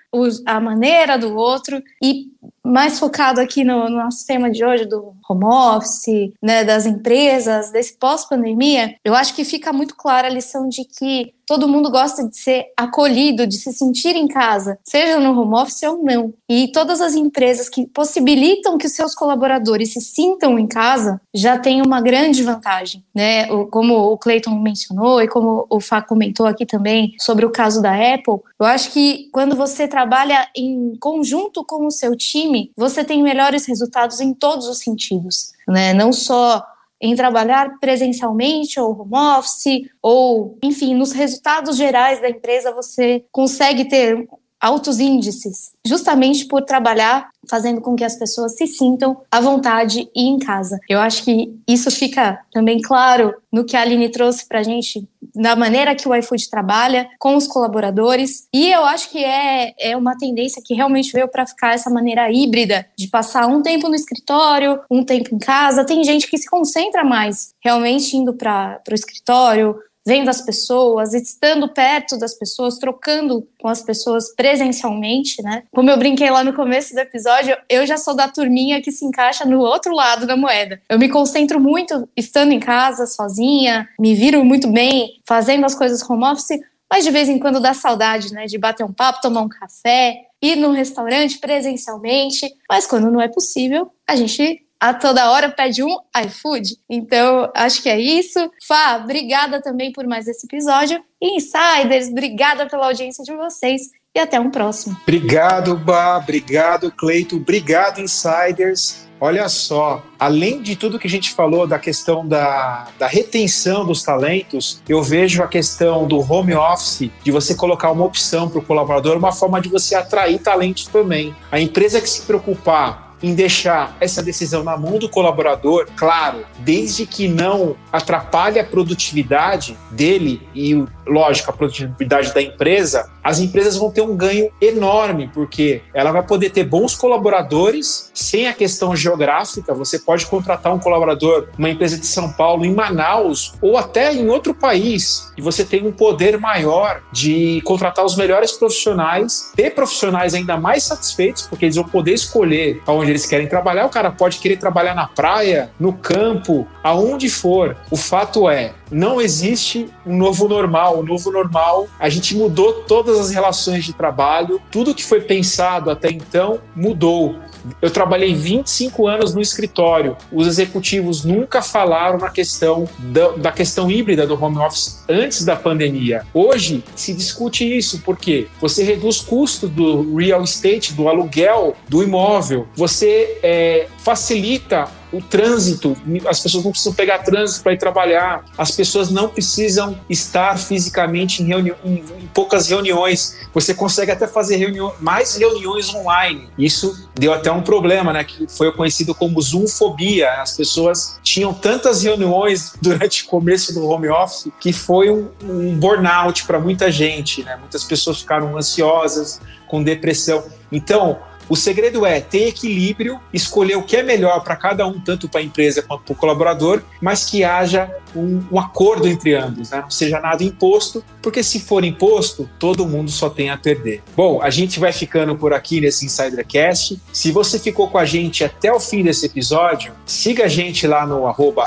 a 0.47 0.59
maneira 0.59 1.19
do 1.19 1.37
outro 1.37 1.83
e 2.03 2.29
mais 2.65 2.99
focado 2.99 3.41
aqui 3.41 3.65
no, 3.65 3.89
no, 3.89 3.97
nosso 3.97 4.27
tema 4.27 4.51
de 4.51 4.65
hoje 4.65 4.87
do 4.87 5.15
home 5.29 5.45
office, 5.45 6.33
né, 6.43 6.65
das 6.65 6.87
empresas, 6.87 7.71
desse 7.71 7.97
pós-pandemia, 7.97 8.95
eu 9.05 9.15
acho 9.15 9.35
que 9.35 9.45
fica 9.45 9.73
muito 9.73 9.97
clara 9.97 10.29
a 10.29 10.31
lição 10.31 10.69
de 10.69 10.85
que 10.85 11.33
todo 11.51 11.67
mundo 11.67 11.91
gosta 11.91 12.29
de 12.29 12.39
ser 12.39 12.67
acolhido, 12.77 13.45
de 13.45 13.57
se 13.57 13.73
sentir 13.73 14.15
em 14.15 14.29
casa, 14.29 14.79
seja 14.85 15.19
no 15.19 15.37
home 15.37 15.57
office 15.57 15.83
ou 15.83 16.01
não. 16.01 16.33
E 16.49 16.71
todas 16.71 17.01
as 17.01 17.17
empresas 17.17 17.69
que 17.69 17.89
possibilitam 17.89 18.79
que 18.79 18.87
os 18.87 18.93
seus 18.93 19.17
colaboradores 19.17 19.93
se 19.93 20.01
sintam 20.01 20.57
em 20.57 20.69
casa 20.69 21.21
já 21.35 21.59
têm 21.59 21.83
uma 21.83 22.01
grande 22.01 22.45
vantagem, 22.45 23.05
né? 23.13 23.49
Como 23.67 23.97
o 23.97 24.17
Clayton 24.17 24.55
mencionou 24.61 25.21
e 25.21 25.27
como 25.27 25.67
o 25.69 25.81
Fá 25.81 26.01
comentou 26.01 26.47
aqui 26.47 26.65
também 26.65 27.15
sobre 27.19 27.45
o 27.45 27.51
caso 27.51 27.83
da 27.83 27.95
Apple, 27.95 28.39
eu 28.61 28.67
acho 28.67 28.93
que 28.93 29.29
quando 29.33 29.57
você 29.57 29.89
trabalha 29.89 30.47
em 30.57 30.93
conjunto 31.01 31.65
com 31.65 31.85
o 31.85 31.91
seu 31.91 32.17
time, 32.17 32.50
você 32.77 33.05
tem 33.05 33.23
melhores 33.23 33.67
resultados 33.67 34.21
em 34.21 34.35
todos 34.35 34.67
os 34.67 34.79
sentidos, 34.79 35.53
né? 35.67 35.93
Não 35.93 36.13
só 36.13 36.63
em 37.01 37.17
trabalhar 37.17 37.79
presencialmente 37.81 38.79
ou 38.79 38.93
home 39.01 39.17
office, 39.39 39.89
ou, 40.03 40.59
enfim, 40.63 40.95
nos 40.95 41.13
resultados 41.13 41.77
gerais 41.77 42.21
da 42.21 42.29
empresa 42.29 42.73
você 42.73 43.25
consegue 43.33 43.87
ter 43.87 44.29
altos 44.61 45.01
índices, 45.01 45.73
justamente 45.85 46.47
por 46.47 46.63
trabalhar 46.63 47.31
fazendo 47.49 47.81
com 47.81 47.97
que 47.97 48.05
as 48.05 48.17
pessoas 48.17 48.57
se 48.57 48.67
sintam 48.67 49.23
à 49.31 49.41
vontade 49.41 50.09
e 50.15 50.29
em 50.29 50.39
casa. 50.39 50.79
Eu 50.89 51.01
acho 51.01 51.25
que 51.25 51.55
isso 51.67 51.91
fica 51.91 52.39
também 52.53 52.81
claro 52.81 53.35
no 53.51 53.65
que 53.65 53.77
a 53.77 53.81
Aline 53.81 54.11
trouxe 54.11 54.47
para 54.47 54.61
a 54.61 54.63
gente, 54.63 55.09
da 55.35 55.57
maneira 55.57 55.95
que 55.95 56.09
o 56.09 56.15
iFood 56.15 56.49
trabalha 56.49 57.09
com 57.19 57.35
os 57.37 57.47
colaboradores. 57.47 58.47
E 58.53 58.71
eu 58.71 58.85
acho 58.85 59.11
que 59.11 59.25
é, 59.25 59.75
é 59.79 59.97
uma 59.97 60.17
tendência 60.17 60.63
que 60.65 60.75
realmente 60.75 61.13
veio 61.13 61.29
para 61.29 61.47
ficar 61.47 61.75
essa 61.75 61.91
maneira 61.91 62.31
híbrida 62.31 62.87
de 62.97 63.09
passar 63.09 63.47
um 63.47 63.63
tempo 63.63 63.89
no 63.89 63.95
escritório, 63.95 64.81
um 64.91 65.03
tempo 65.03 65.35
em 65.35 65.39
casa. 65.39 65.85
Tem 65.85 66.05
gente 66.05 66.29
que 66.29 66.39
se 66.39 66.49
concentra 66.49 67.03
mais 67.03 67.55
realmente 67.61 68.17
indo 68.17 68.35
para 68.35 68.81
o 68.89 68.95
escritório, 68.95 69.77
vendo 70.11 70.29
as 70.29 70.41
pessoas, 70.41 71.15
estando 71.15 71.69
perto 71.69 72.19
das 72.19 72.35
pessoas, 72.35 72.79
trocando 72.79 73.47
com 73.61 73.69
as 73.69 73.81
pessoas 73.81 74.35
presencialmente, 74.35 75.41
né? 75.41 75.63
Como 75.71 75.89
eu 75.89 75.97
brinquei 75.97 76.29
lá 76.29 76.43
no 76.43 76.53
começo 76.53 76.93
do 76.93 76.99
episódio, 76.99 77.57
eu 77.69 77.87
já 77.87 77.97
sou 77.97 78.17
da 78.17 78.27
turminha 78.27 78.83
que 78.83 78.91
se 78.91 79.05
encaixa 79.05 79.45
no 79.45 79.61
outro 79.61 79.95
lado 79.95 80.27
da 80.27 80.37
moeda. 80.37 80.83
Eu 80.89 80.99
me 80.99 81.09
concentro 81.09 81.61
muito 81.61 82.09
estando 82.17 82.51
em 82.51 82.59
casa, 82.59 83.07
sozinha, 83.07 83.89
me 84.01 84.13
viro 84.13 84.45
muito 84.45 84.67
bem 84.67 85.21
fazendo 85.29 85.65
as 85.65 85.77
coisas 85.77 86.03
home 86.03 86.25
office, 86.25 86.59
mas 86.91 87.05
de 87.05 87.13
vez 87.13 87.29
em 87.29 87.39
quando 87.39 87.61
dá 87.61 87.73
saudade, 87.73 88.35
né, 88.35 88.47
de 88.47 88.59
bater 88.59 88.83
um 88.83 88.93
papo, 88.93 89.21
tomar 89.21 89.43
um 89.43 89.49
café, 89.49 90.25
ir 90.43 90.57
num 90.57 90.73
restaurante 90.73 91.39
presencialmente, 91.39 92.53
mas 92.69 92.85
quando 92.85 93.13
não 93.13 93.21
é 93.21 93.29
possível, 93.29 93.93
a 94.09 94.17
gente 94.17 94.61
a 94.81 94.95
toda 94.95 95.31
hora 95.31 95.51
pede 95.51 95.83
um 95.85 95.95
iFood. 96.25 96.77
Então, 96.89 97.51
acho 97.55 97.83
que 97.83 97.89
é 97.89 98.01
isso. 98.01 98.51
Fá, 98.67 98.97
obrigada 98.97 99.61
também 99.61 99.93
por 99.93 100.07
mais 100.07 100.27
esse 100.27 100.47
episódio. 100.47 101.03
Insiders, 101.23 102.09
obrigada 102.09 102.67
pela 102.67 102.87
audiência 102.87 103.23
de 103.23 103.37
vocês 103.37 103.83
e 104.15 104.19
até 104.19 104.41
um 104.41 104.51
próximo. 104.51 104.97
Obrigado, 105.03 105.77
Bá. 105.77 106.17
Obrigado, 106.17 106.91
Cleito. 106.91 107.37
Obrigado, 107.37 108.01
Insiders. 108.01 109.09
Olha 109.23 109.51
só, 109.51 110.03
além 110.19 110.63
de 110.63 110.75
tudo 110.75 110.99
que 110.99 111.07
a 111.07 111.11
gente 111.11 111.33
falou 111.35 111.67
da 111.67 111.79
questão 111.79 112.27
da, 112.27 112.89
da 112.99 113.07
retenção 113.07 113.85
dos 113.85 114.03
talentos, 114.03 114.83
eu 114.89 115.03
vejo 115.03 115.43
a 115.43 115.47
questão 115.47 116.09
do 116.09 116.19
home 116.21 116.55
office, 116.55 117.11
de 117.23 117.31
você 117.31 117.55
colocar 117.55 117.91
uma 117.91 118.07
opção 118.07 118.49
para 118.49 118.61
o 118.61 118.63
colaborador, 118.63 119.19
uma 119.19 119.31
forma 119.31 119.61
de 119.61 119.69
você 119.69 119.95
atrair 119.95 120.39
talentos 120.39 120.87
também. 120.87 121.37
A 121.53 121.61
empresa 121.61 122.01
que 122.01 122.09
se 122.09 122.23
preocupar 122.23 123.10
em 123.23 123.35
deixar 123.35 123.97
essa 124.01 124.23
decisão 124.23 124.63
na 124.63 124.77
mão 124.77 124.99
do 124.99 125.09
colaborador, 125.09 125.87
claro, 125.97 126.45
desde 126.59 127.07
que 127.07 127.29
não 127.29 127.77
atrapalhe 127.93 128.59
a 128.59 128.65
produtividade 128.65 129.77
dele 129.91 130.47
e, 130.55 130.75
lógico, 131.07 131.51
a 131.51 131.53
produtividade 131.53 132.33
da 132.33 132.43
empresa, 132.43 133.11
as 133.23 133.41
empresas 133.41 133.77
vão 133.77 133.91
ter 133.91 134.03
um 134.03 134.17
ganho 134.17 134.51
enorme, 134.61 135.31
porque 135.33 135.83
ela 135.95 136.13
vai 136.13 136.23
poder 136.23 136.51
ter 136.51 136.65
bons 136.65 136.95
colaboradores 136.95 138.11
sem 138.15 138.49
a 138.49 138.53
questão 138.53 138.95
geográfica. 138.95 139.75
Você 139.75 139.99
pode 139.99 140.27
contratar 140.27 140.75
um 140.75 140.79
colaborador, 140.79 141.49
uma 141.59 141.71
empresa 141.71 141.99
de 141.99 142.07
São 142.07 142.33
Paulo, 142.33 142.65
em 142.65 142.75
Manaus 142.75 143.55
ou 143.61 143.77
até 143.77 144.13
em 144.13 144.29
outro 144.29 144.55
país, 144.55 145.33
e 145.37 145.43
você 145.43 145.65
tem 145.65 145.87
um 145.87 145.93
poder 145.93 146.39
maior 146.39 147.03
de 147.13 147.61
contratar 147.65 148.05
os 148.05 148.17
melhores 148.17 148.53
profissionais, 148.53 149.53
ter 149.55 149.75
profissionais 149.75 150.35
ainda 150.35 150.57
mais 150.57 150.85
satisfeitos, 150.85 151.47
porque 151.47 151.67
eles 151.67 151.77
vão 151.77 151.85
poder 151.85 152.15
escolher 152.15 152.83
aonde 152.87 153.11
eles 153.11 153.27
querem 153.27 153.47
trabalhar. 153.47 153.87
O 153.87 153.91
cara 153.91 154.11
pode 154.11 154.39
querer 154.39 154.57
trabalhar 154.57 154.95
na 154.95 155.07
praia, 155.07 155.71
no 155.79 155.93
campo, 155.93 156.67
aonde 156.83 157.29
for. 157.29 157.77
O 157.91 157.97
fato 157.97 158.49
é, 158.49 158.73
não 158.91 159.21
existe 159.21 159.89
um 160.07 160.17
novo 160.17 160.49
normal. 160.49 160.99
O 160.99 161.03
novo 161.03 161.31
normal, 161.31 161.87
a 161.99 162.09
gente 162.09 162.37
mudou 162.37 162.73
todas 162.73 163.19
as 163.19 163.31
relações 163.31 163.85
de 163.85 163.93
trabalho, 163.93 164.61
tudo 164.71 164.95
que 164.95 165.05
foi 165.05 165.21
pensado 165.21 165.91
até 165.91 166.11
então 166.11 166.61
mudou. 166.75 167.37
Eu 167.81 167.91
trabalhei 167.91 168.35
25 168.35 169.07
anos 169.07 169.35
no 169.35 169.41
escritório. 169.41 170.17
Os 170.33 170.47
executivos 170.47 171.25
nunca 171.25 171.63
falaram 171.63 172.19
na 172.19 172.31
questão 172.31 172.89
da, 172.99 173.29
da, 173.33 173.53
questão 173.53 173.91
híbrida 173.91 174.27
do 174.27 174.43
home 174.43 174.59
office 174.59 175.05
antes 175.09 175.45
da 175.45 175.57
pandemia. 175.57 176.27
Hoje 176.33 176.83
se 176.95 177.13
discute 177.13 177.65
isso 177.65 178.01
porque 178.05 178.49
você 178.61 178.83
reduz 178.83 179.21
custo 179.21 179.69
do 179.69 180.17
real 180.17 180.43
estate, 180.43 180.95
do 180.95 181.09
aluguel 181.09 181.77
do 181.89 182.03
imóvel. 182.03 182.67
Você 182.75 183.39
é, 183.43 183.89
facilita 183.99 184.89
o 185.13 185.21
trânsito, 185.21 185.97
as 186.27 186.41
pessoas 186.41 186.65
não 186.65 186.71
precisam 186.71 186.95
pegar 186.95 187.19
trânsito 187.19 187.63
para 187.63 187.73
ir 187.73 187.79
trabalhar, 187.79 188.45
as 188.57 188.71
pessoas 188.71 189.11
não 189.11 189.29
precisam 189.29 189.99
estar 190.09 190.59
fisicamente 190.59 191.43
em, 191.43 191.47
reuni 191.47 191.73
em, 191.85 191.95
em 191.95 192.31
poucas 192.33 192.69
reuniões. 192.69 193.37
Você 193.53 193.75
consegue 193.75 194.11
até 194.11 194.27
fazer 194.27 194.61
mais 195.01 195.37
reuniões 195.37 195.93
online. 195.95 196.49
Isso 196.57 197.09
deu 197.15 197.33
até 197.33 197.51
um 197.51 197.63
problema, 197.63 198.13
né? 198.13 198.25
Que 198.25 198.47
foi 198.49 198.71
conhecido 198.73 199.15
como 199.15 199.41
zoomfobia. 199.41 200.31
As 200.41 200.57
pessoas 200.57 201.19
tinham 201.23 201.53
tantas 201.53 202.03
reuniões 202.03 202.75
durante 202.81 203.25
o 203.25 203.27
começo 203.27 203.75
do 203.75 203.87
home 203.87 204.09
office 204.09 204.51
que 204.61 204.73
foi 204.73 205.11
um, 205.11 205.29
um 205.43 205.79
burnout 205.79 206.45
para 206.45 206.61
muita 206.61 206.91
gente, 206.91 207.43
né? 207.43 207.57
Muitas 207.57 207.85
pessoas 207.85 208.21
ficaram 208.21 208.57
ansiosas, 208.57 209.41
com 209.67 209.83
depressão. 209.83 210.45
Então, 210.71 211.19
o 211.51 211.57
segredo 211.57 212.07
é 212.07 212.21
ter 212.21 212.47
equilíbrio, 212.47 213.21
escolher 213.33 213.77
o 213.77 213.83
que 213.83 213.97
é 213.97 214.05
melhor 214.05 214.45
para 214.45 214.55
cada 214.55 214.87
um, 214.87 215.01
tanto 215.01 215.29
para 215.29 215.41
a 215.41 215.43
empresa 215.43 215.83
quanto 215.83 216.05
para 216.05 216.13
o 216.13 216.17
colaborador, 216.17 216.81
mas 217.03 217.25
que 217.25 217.43
haja 217.43 217.93
um, 218.15 218.41
um 218.53 218.59
acordo 218.59 219.09
entre 219.09 219.35
ambos, 219.35 219.71
né? 219.71 219.81
não 219.81 219.91
seja 219.91 220.21
nada 220.21 220.45
imposto, 220.45 221.05
porque 221.21 221.43
se 221.43 221.59
for 221.59 221.85
imposto, 221.85 222.49
todo 222.59 222.87
mundo 222.87 223.11
só 223.11 223.29
tem 223.29 223.51
a 223.51 223.57
perder. 223.57 224.01
Bom, 224.17 224.41
a 224.41 224.49
gente 224.49 224.79
vai 224.79 224.93
ficando 224.93 225.35
por 225.37 225.53
aqui 225.53 225.81
nesse 225.81 226.07
Insidercast. 226.07 227.01
Se 227.13 227.33
você 227.33 227.59
ficou 227.59 227.89
com 227.89 227.99
a 227.99 228.05
gente 228.05 228.45
até 228.45 228.73
o 228.73 228.79
fim 228.79 229.03
desse 229.03 229.27
episódio, 229.27 229.93
siga 230.07 230.45
a 230.45 230.49
gente 230.49 230.87
lá 230.87 231.05
no 231.05 231.25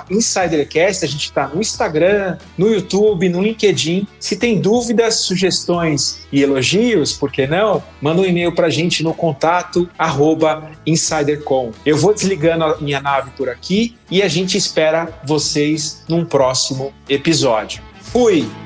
Insidercast, 0.10 1.04
a 1.04 1.08
gente 1.08 1.26
está 1.26 1.48
no 1.48 1.60
Instagram, 1.60 2.38
no 2.58 2.69
YouTube, 2.69 3.28
no 3.28 3.41
LinkedIn. 3.41 4.08
Se 4.17 4.38
tem 4.38 4.62
dúvidas, 4.62 5.15
sugestões 5.15 6.19
e 6.32 6.41
elogios, 6.41 7.12
por 7.13 7.32
que 7.32 7.46
não? 7.46 7.84
Manda 8.02 8.22
um 8.22 8.26
e-mail 8.26 8.54
para 8.54 8.67
a 8.67 8.69
gente 8.69 9.04
no 9.04 9.13
contato 9.13 9.72
contato 9.73 9.89
arroba 9.97 10.71
insidercom. 10.86 11.71
Eu 11.86 11.97
vou 11.97 12.13
desligando 12.13 12.63
a 12.63 12.77
minha 12.77 13.01
nave 13.01 13.31
por 13.31 13.49
aqui 13.49 13.95
e 14.09 14.21
a 14.21 14.27
gente 14.27 14.57
espera 14.57 15.09
vocês 15.25 16.03
num 16.07 16.23
próximo 16.23 16.93
episódio. 17.09 17.81
Fui! 18.01 18.62